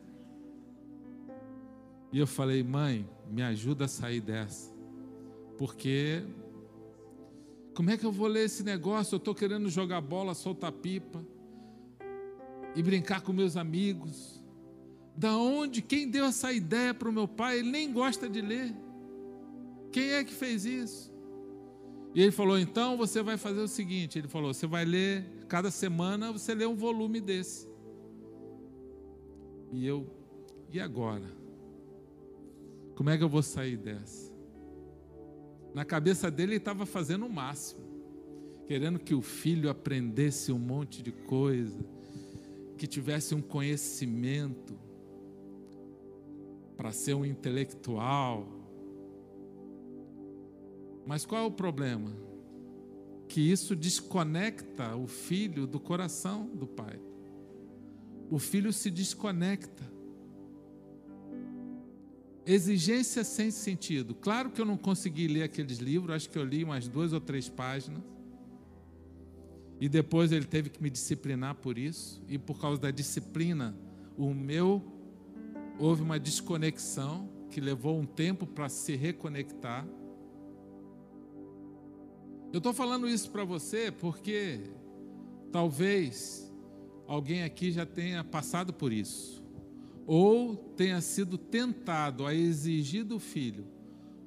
E 2.11 2.17
eu 2.17 2.26
falei, 2.26 2.63
mãe, 2.63 3.07
me 3.30 3.43
ajuda 3.43 3.86
a 3.86 3.88
sair 3.88 4.20
dessa. 4.20 4.74
Porque 5.59 6.24
como 7.76 7.91
é 7.91 7.97
que 7.97 8.05
eu 8.05 8.11
vou 8.11 8.26
ler 8.26 8.45
esse 8.45 8.63
negócio? 8.63 9.13
Eu 9.13 9.17
estou 9.17 9.36
querendo 9.36 9.70
jogar 9.70 10.01
bola, 10.01 10.34
soltar 10.34 10.72
pipa 10.72 11.24
e 12.76 12.84
brincar 12.84 13.22
com 13.22 13.34
meus 13.34 13.57
amigos. 13.57 14.43
Da 15.15 15.36
onde? 15.36 15.82
Quem 15.82 16.09
deu 16.09 16.26
essa 16.26 16.51
ideia 16.51 16.93
para 16.93 17.09
o 17.09 17.13
meu 17.13 17.28
pai? 17.28 17.59
Ele 17.59 17.70
nem 17.70 17.91
gosta 17.91 18.30
de 18.30 18.41
ler. 18.41 18.74
Quem 19.91 20.11
é 20.11 20.24
que 20.24 20.34
fez 20.34 20.65
isso? 20.65 21.11
E 22.13 22.22
ele 22.22 22.32
falou: 22.32 22.57
então 22.57 22.97
você 22.97 23.22
vai 23.22 23.38
fazer 23.38 23.61
o 23.61 23.67
seguinte: 23.67 24.17
ele 24.17 24.28
falou, 24.28 24.53
você 24.53 24.65
vai 24.65 24.86
ler, 24.86 25.26
cada 25.47 25.70
semana 25.72 26.32
você 26.32 26.55
lê 26.55 26.65
um 26.65 26.76
volume 26.76 27.20
desse. 27.20 27.67
E 29.72 29.86
eu, 29.86 30.07
e 30.72 30.80
agora? 30.80 31.38
Como 32.95 33.09
é 33.09 33.17
que 33.17 33.24
eu 33.24 33.30
vou 33.30 33.43
sair 33.43 33.78
dessa? 33.78 34.30
Na 35.74 35.86
cabeça 35.86 36.32
dele, 36.32 36.53
ele 36.53 36.57
estava 36.57 36.86
fazendo 36.86 37.26
o 37.26 37.30
máximo, 37.30 37.82
querendo 38.67 38.99
que 38.99 39.13
o 39.13 39.22
filho 39.22 39.70
aprendesse 39.70 40.51
um 40.51 40.57
monte 40.57 41.01
de 41.03 41.11
coisa, 41.11 41.80
que 42.80 42.88
tivesse 42.88 43.36
um 43.36 43.41
conhecimento 43.41 44.80
para 46.77 46.93
ser 46.93 47.13
um 47.13 47.25
intelectual. 47.25 48.47
Mas 51.05 51.25
qual 51.25 51.43
é 51.43 51.45
o 51.45 51.51
problema? 51.51 52.15
Que 53.27 53.41
isso 53.41 53.75
desconecta 53.75 54.95
o 54.95 55.07
filho 55.07 55.67
do 55.67 55.77
coração 55.77 56.47
do 56.47 56.65
pai. 56.65 56.97
O 58.32 58.39
filho 58.39 58.71
se 58.71 58.89
desconecta. 58.89 59.84
Exigência 62.45 63.25
sem 63.25 63.51
sentido. 63.51 64.15
Claro 64.15 64.51
que 64.51 64.61
eu 64.61 64.65
não 64.65 64.77
consegui 64.77 65.27
ler 65.27 65.43
aqueles 65.43 65.80
livros, 65.80 66.15
acho 66.15 66.30
que 66.30 66.38
eu 66.38 66.45
li 66.45 66.63
umas 66.63 66.88
duas 66.88 67.11
ou 67.11 67.19
três 67.19 67.49
páginas. 67.49 68.01
E 69.80 69.88
depois 69.88 70.32
ele 70.32 70.45
teve 70.45 70.69
que 70.69 70.82
me 70.82 70.89
disciplinar 70.89 71.55
por 71.55 71.77
isso. 71.77 72.21
E 72.27 72.38
por 72.38 72.59
causa 72.59 72.82
da 72.82 72.91
disciplina, 72.91 73.75
o 74.17 74.34
meu 74.34 74.84
houve 75.77 76.01
uma 76.01 76.19
desconexão 76.19 77.30
que 77.49 77.61
levou 77.61 77.97
um 77.97 78.05
tempo 78.05 78.45
para 78.45 78.67
se 78.67 78.95
reconectar. 78.95 79.88
Eu 82.51 82.57
estou 82.57 82.73
falando 82.73 83.07
isso 83.07 83.32
para 83.32 83.43
você 83.43 83.91
porque 83.91 84.59
talvez 85.51 86.51
alguém 87.07 87.43
aqui 87.43 87.71
já 87.71 87.86
tenha 87.86 88.23
passado 88.23 88.73
por 88.73 88.91
isso 88.91 89.43
ou 90.05 90.55
tenha 90.55 90.99
sido 91.01 91.38
tentado 91.38 92.25
a 92.25 92.34
exigir 92.34 93.03
do 93.03 93.19
filho 93.19 93.67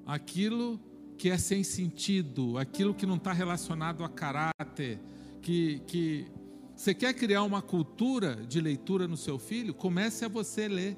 aquilo 0.06 0.80
que 1.18 1.28
é 1.28 1.38
sem 1.38 1.62
sentido, 1.62 2.58
aquilo 2.58 2.94
que 2.94 3.06
não 3.06 3.16
está 3.16 3.32
relacionado 3.32 4.04
a 4.04 4.08
caráter, 4.08 5.00
que, 5.42 5.80
que 5.86 6.26
você 6.74 6.94
quer 6.94 7.12
criar 7.12 7.42
uma 7.42 7.60
cultura 7.60 8.36
de 8.36 8.60
leitura 8.60 9.06
no 9.06 9.16
seu 9.16 9.38
filho, 9.38 9.74
comece 9.74 10.24
a 10.24 10.28
você 10.28 10.68
ler. 10.68 10.96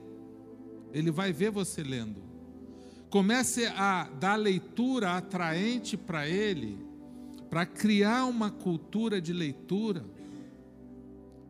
Ele 0.92 1.10
vai 1.10 1.32
ver 1.32 1.50
você 1.50 1.82
lendo. 1.82 2.22
Comece 3.10 3.66
a 3.66 4.04
dar 4.04 4.36
leitura 4.36 5.16
atraente 5.16 5.96
para 5.96 6.28
ele, 6.28 6.78
para 7.50 7.64
criar 7.64 8.26
uma 8.26 8.50
cultura 8.50 9.20
de 9.20 9.32
leitura, 9.32 10.04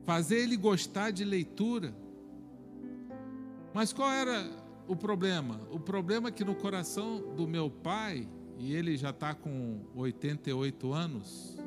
fazer 0.05 0.40
ele 0.40 0.57
gostar 0.57 1.11
de 1.11 1.24
leitura. 1.24 1.95
Mas 3.72 3.92
qual 3.92 4.11
era 4.11 4.51
o 4.86 4.95
problema? 4.95 5.61
O 5.70 5.80
problema 5.80 6.28
é 6.28 6.32
que 6.32 6.45
no 6.45 6.55
coração 6.55 7.34
do 7.34 7.47
meu 7.47 7.70
pai, 7.70 8.28
e 8.59 8.74
ele 8.74 8.97
já 8.97 9.11
está 9.11 9.34
com 9.34 9.80
88 9.95 10.92
anos, 10.92 11.64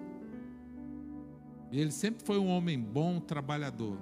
ele 1.71 1.91
sempre 1.91 2.25
foi 2.25 2.37
um 2.37 2.47
homem 2.47 2.79
bom, 2.79 3.19
trabalhador. 3.19 3.97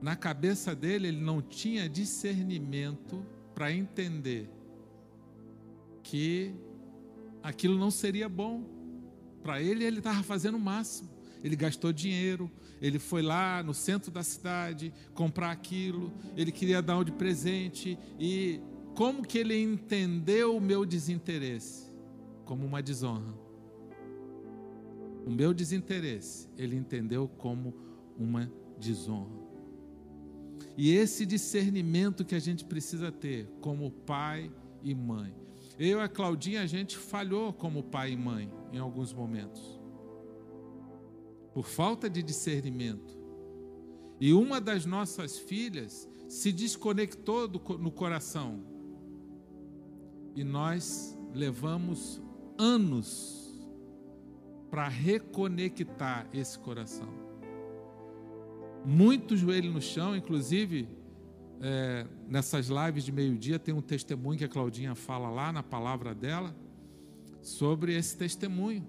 Na 0.00 0.16
cabeça 0.16 0.74
dele, 0.74 1.08
ele 1.08 1.20
não 1.20 1.40
tinha 1.40 1.88
discernimento 1.88 3.24
para 3.54 3.72
entender 3.72 4.50
que 6.02 6.54
aquilo 7.42 7.78
não 7.78 7.90
seria 7.90 8.28
bom. 8.28 8.64
Para 9.42 9.60
ele, 9.60 9.84
ele 9.84 9.98
estava 9.98 10.22
fazendo 10.22 10.56
o 10.56 10.60
máximo. 10.60 11.10
Ele 11.42 11.56
gastou 11.56 11.92
dinheiro, 11.92 12.50
ele 12.80 13.00
foi 13.00 13.20
lá 13.20 13.62
no 13.62 13.74
centro 13.74 14.12
da 14.12 14.22
cidade 14.22 14.94
comprar 15.12 15.50
aquilo, 15.50 16.12
ele 16.36 16.52
queria 16.52 16.80
dar 16.80 16.98
um 16.98 17.04
de 17.04 17.10
presente 17.10 17.98
e 18.18 18.60
como 18.94 19.26
que 19.26 19.38
ele 19.38 19.60
entendeu 19.60 20.56
o 20.56 20.60
meu 20.60 20.84
desinteresse? 20.84 21.90
Como 22.44 22.64
uma 22.64 22.80
desonra. 22.80 23.41
O 25.26 25.30
meu 25.30 25.54
desinteresse, 25.54 26.48
ele 26.56 26.76
entendeu 26.76 27.28
como 27.28 27.74
uma 28.18 28.50
desonra. 28.78 29.40
E 30.76 30.90
esse 30.90 31.26
discernimento 31.26 32.24
que 32.24 32.34
a 32.34 32.40
gente 32.40 32.64
precisa 32.64 33.12
ter 33.12 33.46
como 33.60 33.90
pai 33.90 34.50
e 34.82 34.94
mãe. 34.94 35.34
Eu 35.78 35.98
e 35.98 36.02
a 36.02 36.08
Claudinha, 36.08 36.62
a 36.62 36.66
gente 36.66 36.96
falhou 36.96 37.52
como 37.52 37.82
pai 37.82 38.12
e 38.12 38.16
mãe 38.16 38.50
em 38.72 38.78
alguns 38.78 39.12
momentos 39.12 39.82
por 41.52 41.66
falta 41.66 42.08
de 42.08 42.22
discernimento. 42.22 43.18
E 44.20 44.32
uma 44.32 44.60
das 44.60 44.86
nossas 44.86 45.38
filhas 45.38 46.08
se 46.28 46.52
desconectou 46.52 47.46
do, 47.46 47.60
no 47.78 47.90
coração. 47.90 48.64
E 50.34 50.42
nós 50.42 51.18
levamos 51.34 52.22
anos 52.56 53.41
para 54.72 54.88
reconectar 54.88 56.26
esse 56.32 56.58
coração. 56.58 57.06
muito 58.86 59.36
joelho 59.36 59.70
no 59.70 59.82
chão, 59.82 60.16
inclusive 60.16 60.88
é, 61.60 62.06
nessas 62.26 62.68
lives 62.68 63.04
de 63.04 63.12
meio-dia 63.12 63.58
tem 63.58 63.74
um 63.74 63.82
testemunho 63.82 64.38
que 64.38 64.44
a 64.46 64.48
Claudinha 64.48 64.94
fala 64.94 65.28
lá 65.28 65.52
na 65.52 65.62
palavra 65.62 66.14
dela 66.14 66.56
sobre 67.42 67.94
esse 67.94 68.16
testemunho. 68.16 68.82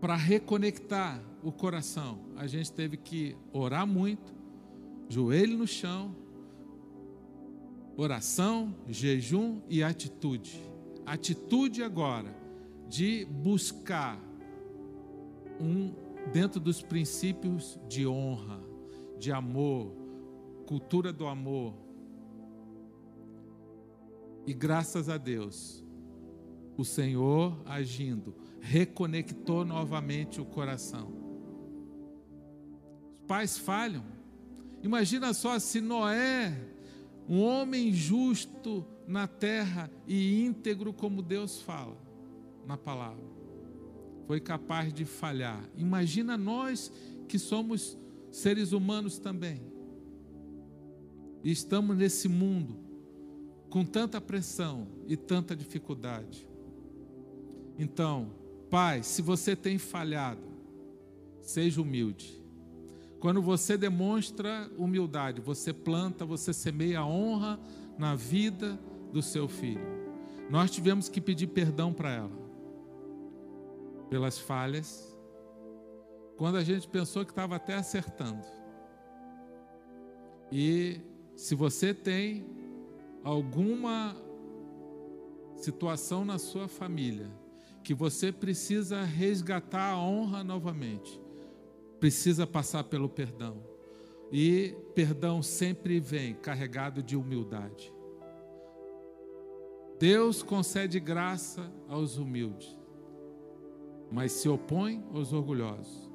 Para 0.00 0.16
reconectar 0.16 1.22
o 1.40 1.52
coração, 1.52 2.18
a 2.34 2.48
gente 2.48 2.72
teve 2.72 2.96
que 2.96 3.36
orar 3.52 3.86
muito, 3.86 4.34
joelho 5.08 5.56
no 5.56 5.68
chão, 5.68 6.16
oração, 7.96 8.74
jejum 8.88 9.62
e 9.68 9.84
atitude. 9.84 10.60
Atitude 11.06 11.80
agora 11.84 12.47
de 12.88 13.26
buscar 13.26 14.18
um 15.60 15.92
dentro 16.32 16.58
dos 16.58 16.82
princípios 16.82 17.78
de 17.88 18.06
honra, 18.06 18.60
de 19.18 19.30
amor, 19.30 19.92
cultura 20.66 21.12
do 21.12 21.26
amor. 21.26 21.74
E 24.46 24.54
graças 24.54 25.08
a 25.08 25.18
Deus, 25.18 25.84
o 26.76 26.84
Senhor 26.84 27.60
agindo, 27.66 28.34
reconectou 28.60 29.64
novamente 29.64 30.40
o 30.40 30.44
coração. 30.44 31.12
Os 33.20 33.26
pais 33.26 33.58
falham. 33.58 34.04
Imagina 34.82 35.34
só 35.34 35.58
se 35.58 35.80
Noé, 35.80 36.56
um 37.28 37.42
homem 37.42 37.92
justo 37.92 38.86
na 39.06 39.26
terra 39.26 39.90
e 40.06 40.42
íntegro 40.42 40.92
como 40.92 41.20
Deus 41.20 41.60
fala 41.60 42.07
na 42.68 42.76
palavra, 42.76 43.24
foi 44.26 44.38
capaz 44.38 44.92
de 44.92 45.06
falhar. 45.06 45.64
Imagina 45.74 46.36
nós 46.36 46.92
que 47.26 47.38
somos 47.38 47.98
seres 48.30 48.72
humanos 48.72 49.18
também. 49.18 49.62
E 51.42 51.50
estamos 51.50 51.96
nesse 51.96 52.28
mundo 52.28 52.76
com 53.70 53.86
tanta 53.86 54.20
pressão 54.20 54.86
e 55.06 55.16
tanta 55.16 55.56
dificuldade. 55.56 56.46
Então, 57.78 58.32
Pai, 58.68 59.02
se 59.02 59.22
você 59.22 59.56
tem 59.56 59.78
falhado, 59.78 60.42
seja 61.40 61.80
humilde. 61.80 62.38
Quando 63.18 63.40
você 63.40 63.78
demonstra 63.78 64.70
humildade, 64.76 65.40
você 65.40 65.72
planta, 65.72 66.26
você 66.26 66.52
semeia 66.52 67.02
honra 67.02 67.58
na 67.96 68.14
vida 68.14 68.78
do 69.10 69.22
seu 69.22 69.48
filho. 69.48 69.80
Nós 70.50 70.70
tivemos 70.70 71.08
que 71.08 71.18
pedir 71.18 71.46
perdão 71.46 71.94
para 71.94 72.12
ela 72.12 72.47
pelas 74.08 74.38
falhas, 74.38 75.16
quando 76.36 76.56
a 76.56 76.64
gente 76.64 76.88
pensou 76.88 77.24
que 77.24 77.32
estava 77.32 77.56
até 77.56 77.74
acertando. 77.74 78.46
E 80.50 81.00
se 81.34 81.54
você 81.54 81.92
tem 81.92 82.46
alguma 83.22 84.16
situação 85.56 86.24
na 86.24 86.38
sua 86.38 86.68
família 86.68 87.30
que 87.82 87.92
você 87.92 88.30
precisa 88.30 89.02
resgatar 89.02 89.92
a 89.92 89.98
honra 89.98 90.44
novamente, 90.44 91.20
precisa 91.98 92.46
passar 92.46 92.84
pelo 92.84 93.08
perdão. 93.08 93.62
E 94.30 94.76
perdão 94.94 95.42
sempre 95.42 95.98
vem 95.98 96.34
carregado 96.34 97.02
de 97.02 97.16
humildade. 97.16 97.92
Deus 99.98 100.42
concede 100.42 101.00
graça 101.00 101.72
aos 101.88 102.18
humildes 102.18 102.77
mas 104.10 104.32
se 104.32 104.48
opõe 104.48 105.04
aos 105.12 105.32
orgulhosos. 105.32 106.08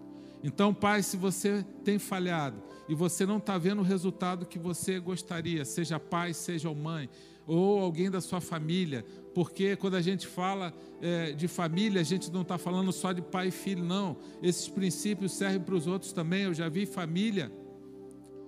Então, 0.44 0.74
pai, 0.74 1.02
se 1.02 1.16
você 1.16 1.66
tem 1.86 1.98
falhado 1.98 2.62
e 2.89 2.94
você 2.94 3.26
não 3.26 3.38
está 3.38 3.58
vendo 3.58 3.80
o 3.80 3.84
resultado 3.84 4.46
que 4.46 4.60
você 4.60 5.00
gostaria, 5.00 5.64
seja 5.64 6.00
pai, 6.00 6.34
seja 6.34 6.74
mãe, 6.74 7.10
ou 7.48 7.80
alguém 7.80 8.10
da 8.10 8.20
sua 8.20 8.41
família, 8.41 9.06
porque 9.34 9.76
quando 9.76 9.96
a 9.96 10.02
gente 10.02 10.28
fala 10.28 10.74
é, 11.02 11.32
de 11.32 11.48
família, 11.48 12.02
a 12.02 12.04
gente 12.04 12.32
não 12.32 12.41
está 12.41 12.58
falando 12.58 12.91
só 12.91 13.12
de 13.12 13.22
pai 13.22 13.48
e 13.48 13.52
filho, 13.52 13.84
não. 13.84 14.18
Esses 14.41 14.68
princípios 14.68 15.32
servem 15.32 15.62
para 15.62 15.76
os 15.76 15.88
outros 15.88 16.14
também. 16.14 16.44
Eu 16.44 16.54
já 16.54 16.70
vi 16.70 16.86
família 16.86 17.52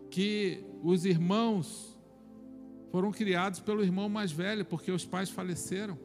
que 0.10 0.64
os 0.84 1.06
irmãos 1.06 1.98
foram 2.92 3.12
criados 3.12 3.60
pelo 3.60 3.84
irmão 3.84 4.08
mais 4.08 4.32
velho, 4.32 4.64
porque 4.64 4.92
os 4.92 5.06
pais 5.06 5.30
faleceram. 5.30 5.98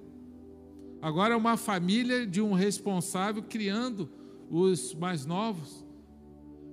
Agora 1.02 1.32
é 1.32 1.36
uma 1.36 1.56
família 1.56 2.26
de 2.26 2.42
um 2.42 2.52
responsável 2.52 3.42
criando 3.42 4.08
os 4.50 4.94
mais 4.94 5.24
novos. 5.24 5.84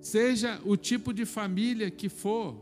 Seja 0.01 0.59
o 0.65 0.75
tipo 0.75 1.13
de 1.13 1.25
família 1.25 1.89
que 1.89 2.09
for. 2.09 2.55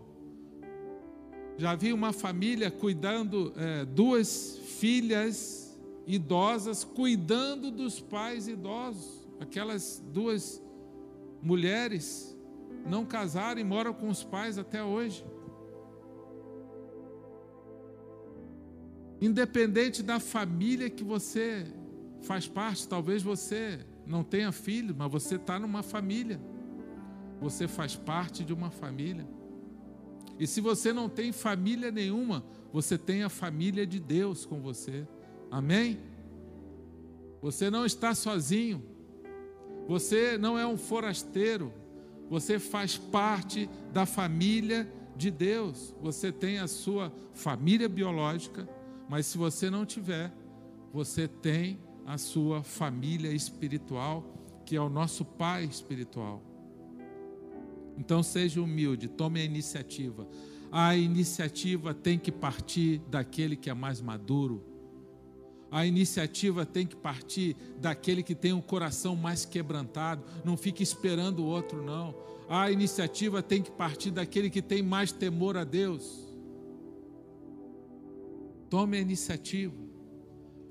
Já 1.58 1.74
vi 1.74 1.92
uma 1.92 2.12
família 2.14 2.70
cuidando, 2.70 3.54
é, 3.56 3.86
duas 3.86 4.60
filhas 4.80 5.80
idosas 6.06 6.84
cuidando 6.84 7.72
dos 7.72 8.00
pais 8.00 8.48
idosos. 8.48 9.28
Aquelas 9.40 10.04
duas 10.14 10.62
mulheres 11.42 12.38
não 12.86 13.06
casaram 13.06 13.60
e 13.60 13.64
moram 13.64 13.94
com 13.94 14.10
os 14.10 14.24
pais 14.24 14.58
até 14.58 14.84
hoje. 14.84 15.26
Independente 19.26 20.04
da 20.04 20.20
família 20.20 20.88
que 20.88 21.04
você 21.04 21.66
faz 22.22 22.48
parte, 22.48 22.88
talvez 22.88 23.24
você 23.24 23.80
não 24.06 24.24
tenha 24.24 24.52
filho, 24.52 24.94
mas 24.96 25.12
você 25.12 25.34
está 25.34 25.58
numa 25.58 25.82
família. 25.82 26.40
Você 27.42 27.68
faz 27.68 27.96
parte 27.96 28.46
de 28.46 28.54
uma 28.54 28.70
família. 28.70 29.28
E 30.38 30.46
se 30.46 30.62
você 30.62 30.94
não 30.94 31.10
tem 31.10 31.32
família 31.32 31.90
nenhuma, 31.90 32.46
você 32.72 33.00
tem 33.00 33.24
a 33.24 33.30
família 33.30 33.84
de 33.88 34.00
Deus 34.00 34.46
com 34.46 34.62
você. 34.62 35.08
Amém? 35.50 35.98
Você 37.42 37.72
não 37.72 37.84
está 37.84 38.14
sozinho. 38.14 38.84
Você 39.88 40.38
não 40.38 40.56
é 40.56 40.68
um 40.68 40.78
forasteiro. 40.78 41.74
Você 42.30 42.60
faz 42.60 42.96
parte 42.96 43.68
da 43.92 44.06
família 44.06 44.88
de 45.18 45.32
Deus. 45.32 45.96
Você 46.00 46.32
tem 46.32 46.60
a 46.60 46.68
sua 46.68 47.12
família 47.34 47.90
biológica, 47.90 48.70
mas 49.10 49.26
se 49.26 49.38
você 49.38 49.70
não 49.70 49.86
tiver, 49.86 50.34
você 50.92 51.28
tem 51.28 51.80
a 52.06 52.18
sua 52.18 52.64
família 52.64 53.32
espiritual, 53.32 54.24
que 54.66 54.76
é 54.76 54.82
o 54.82 54.90
nosso 54.90 55.26
pai 55.26 55.64
espiritual. 55.64 56.42
Então 57.98 58.22
seja 58.22 58.62
humilde, 58.62 59.08
tome 59.08 59.40
a 59.40 59.44
iniciativa. 59.44 60.28
A 60.72 60.96
iniciativa 60.96 61.94
tem 61.94 62.20
que 62.20 62.32
partir 62.32 63.00
daquele 63.10 63.56
que 63.56 63.70
é 63.70 63.74
mais 63.74 64.02
maduro. 64.02 64.64
A 65.72 65.86
iniciativa 65.86 66.66
tem 66.66 66.86
que 66.86 66.96
partir 66.96 67.56
daquele 67.80 68.24
que 68.24 68.36
tem 68.36 68.54
um 68.54 68.62
coração 68.62 69.16
mais 69.16 69.46
quebrantado. 69.46 70.24
Não 70.44 70.56
fique 70.56 70.84
esperando 70.84 71.40
o 71.40 71.46
outro, 71.46 71.84
não. 71.84 72.16
A 72.48 72.70
iniciativa 72.72 73.42
tem 73.42 73.62
que 73.62 73.72
partir 73.72 74.12
daquele 74.12 74.50
que 74.50 74.62
tem 74.62 74.84
mais 74.84 75.12
temor 75.12 75.58
a 75.58 75.64
Deus. 75.64 76.25
Tome 78.70 78.98
a 78.98 79.02
iniciativa. 79.02 79.76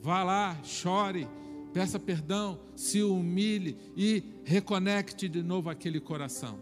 Vá 0.00 0.22
lá, 0.22 0.58
chore, 0.62 1.28
peça 1.72 1.98
perdão, 1.98 2.60
se 2.76 3.02
humilhe 3.02 3.76
e 3.96 4.22
reconecte 4.44 5.28
de 5.28 5.42
novo 5.42 5.70
aquele 5.70 6.00
coração. 6.00 6.58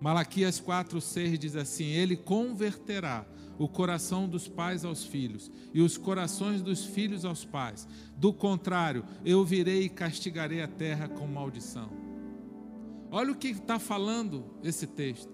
Malaquias 0.00 0.60
4,6 0.60 1.36
diz 1.36 1.56
assim: 1.56 1.86
Ele 1.86 2.16
converterá 2.16 3.26
o 3.58 3.68
coração 3.68 4.26
dos 4.26 4.48
pais 4.48 4.84
aos 4.84 5.04
filhos 5.04 5.50
e 5.74 5.82
os 5.82 5.98
corações 5.98 6.62
dos 6.62 6.84
filhos 6.84 7.26
aos 7.26 7.44
pais. 7.44 7.86
Do 8.16 8.32
contrário, 8.32 9.04
eu 9.24 9.44
virei 9.44 9.82
e 9.82 9.88
castigarei 9.90 10.62
a 10.62 10.68
terra 10.68 11.08
com 11.08 11.26
maldição. 11.26 11.90
Olha 13.10 13.32
o 13.32 13.36
que 13.36 13.48
está 13.48 13.78
falando 13.78 14.44
esse 14.62 14.86
texto: 14.86 15.32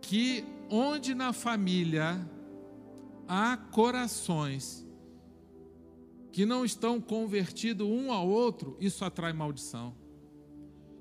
que 0.00 0.44
onde 0.70 1.14
na 1.14 1.32
família 1.32 2.24
há 3.28 3.56
corações 3.56 4.86
que 6.32 6.44
não 6.44 6.64
estão 6.64 7.00
convertidos 7.00 7.86
um 7.86 8.12
ao 8.12 8.28
outro, 8.28 8.76
isso 8.80 9.04
atrai 9.04 9.32
maldição. 9.32 9.94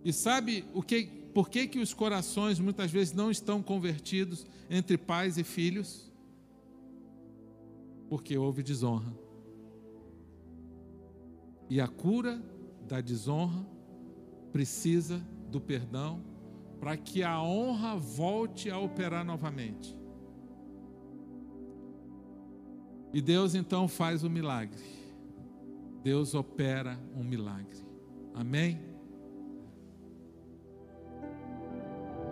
E 0.04 0.14
sabe 0.14 0.64
o 0.74 0.82
que, 0.82 1.08
por 1.34 1.50
que, 1.50 1.68
que 1.68 1.80
os 1.80 1.94
corações 1.94 2.60
muitas 2.60 2.92
vezes 2.92 3.14
não 3.14 3.30
estão 3.30 3.62
convertidos 3.62 4.46
entre 4.70 4.98
pais 4.98 5.38
e 5.38 5.44
filhos? 5.44 6.10
Porque 8.08 8.38
houve 8.38 8.64
desonra. 8.64 9.14
E 11.70 11.82
a 11.82 11.88
cura 11.88 12.42
da 12.88 13.02
desonra 13.02 13.66
precisa 14.54 15.18
do 15.50 15.60
perdão 15.60 16.24
para 16.80 16.96
que 16.96 17.24
a 17.24 17.42
honra 17.42 17.96
volte 17.96 18.70
a 18.70 18.78
operar 18.78 19.26
novamente. 19.26 19.98
E 23.16 23.22
Deus 23.22 23.56
então 23.56 23.88
faz 23.88 24.26
o 24.26 24.30
milagre. 24.30 24.84
Deus 26.04 26.36
opera 26.36 27.00
um 27.16 27.24
milagre. 27.24 27.80
Amém? 28.34 28.78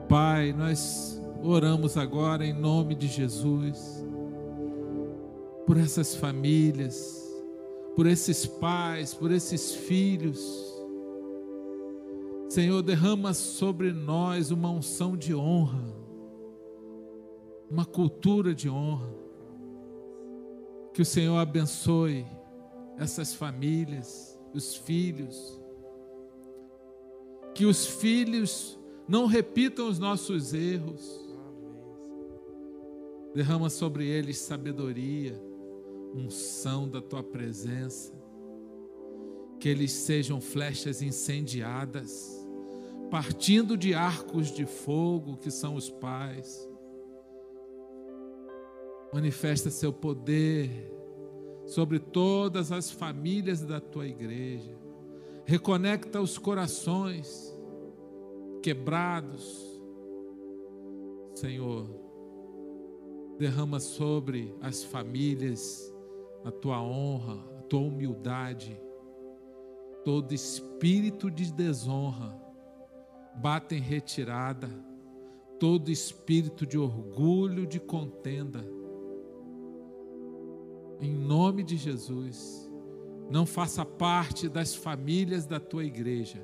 Pai, 0.09 0.51
nós 0.51 1.17
oramos 1.41 1.95
agora 1.95 2.45
em 2.45 2.51
nome 2.51 2.95
de 2.95 3.07
Jesus 3.07 4.05
por 5.65 5.77
essas 5.77 6.17
famílias, 6.17 7.33
por 7.95 8.05
esses 8.05 8.45
pais, 8.45 9.13
por 9.13 9.31
esses 9.31 9.73
filhos. 9.73 10.37
Senhor, 12.49 12.81
derrama 12.81 13.33
sobre 13.33 13.93
nós 13.93 14.51
uma 14.51 14.69
unção 14.69 15.15
de 15.15 15.33
honra, 15.33 15.95
uma 17.71 17.85
cultura 17.85 18.53
de 18.53 18.69
honra. 18.69 19.23
Que 20.93 21.01
o 21.01 21.05
Senhor 21.05 21.37
abençoe 21.37 22.23
essas 22.99 23.33
famílias, 23.33 24.39
os 24.53 24.75
filhos. 24.75 25.59
Que 27.55 27.65
os 27.65 27.87
filhos 27.87 28.77
não 29.07 29.25
repitam 29.25 29.87
os 29.87 29.97
nossos 29.97 30.53
erros. 30.53 31.19
Derrama 33.33 33.71
sobre 33.71 34.05
eles 34.05 34.37
sabedoria, 34.37 35.33
unção 36.13 36.87
da 36.87 37.01
tua 37.01 37.23
presença. 37.23 38.13
Que 39.59 39.69
eles 39.69 39.91
sejam 39.91 40.39
flechas 40.39 41.01
incendiadas, 41.01 42.47
partindo 43.09 43.75
de 43.75 43.95
arcos 43.95 44.51
de 44.51 44.67
fogo 44.67 45.37
que 45.37 45.49
são 45.49 45.73
os 45.73 45.89
pais. 45.89 46.69
Manifesta 49.13 49.69
seu 49.69 49.93
poder 49.93 50.91
sobre 51.67 51.99
todas 51.99 52.71
as 52.71 52.89
famílias 52.89 53.61
da 53.61 53.79
tua 53.79 54.07
igreja. 54.07 54.75
Reconecta 55.45 56.19
os 56.19 56.39
corações 56.39 57.55
quebrados. 58.63 59.79
Senhor, 61.35 61.87
derrama 63.37 63.79
sobre 63.79 64.51
as 64.59 64.83
famílias 64.83 65.93
a 66.43 66.49
tua 66.49 66.81
honra, 66.81 67.35
a 67.59 67.61
tua 67.61 67.81
humildade. 67.81 68.75
Todo 70.03 70.33
espírito 70.33 71.29
de 71.29 71.53
desonra 71.53 72.35
bate 73.35 73.75
em 73.75 73.79
retirada, 73.79 74.69
todo 75.59 75.91
espírito 75.91 76.65
de 76.65 76.79
orgulho, 76.79 77.67
de 77.67 77.79
contenda 77.79 78.82
em 81.03 81.13
nome 81.13 81.63
de 81.63 81.75
Jesus, 81.75 82.71
não 83.29 83.45
faça 83.45 83.83
parte 83.83 84.47
das 84.47 84.73
famílias 84.73 85.45
da 85.45 85.59
tua 85.59 85.83
igreja. 85.83 86.41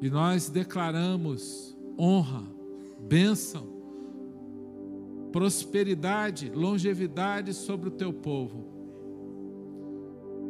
E 0.00 0.10
nós 0.10 0.48
declaramos 0.48 1.76
honra, 1.96 2.42
bênção, 2.98 3.68
prosperidade, 5.30 6.50
longevidade 6.50 7.54
sobre 7.54 7.88
o 7.88 7.92
teu 7.92 8.12
povo. 8.12 8.66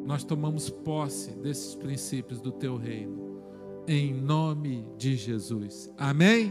Nós 0.06 0.24
tomamos 0.24 0.70
posse 0.70 1.32
desses 1.32 1.74
princípios 1.74 2.40
do 2.40 2.50
teu 2.50 2.76
reino, 2.76 3.42
em 3.86 4.14
nome 4.14 4.86
de 4.96 5.16
Jesus. 5.16 5.90
Amém? 5.98 6.50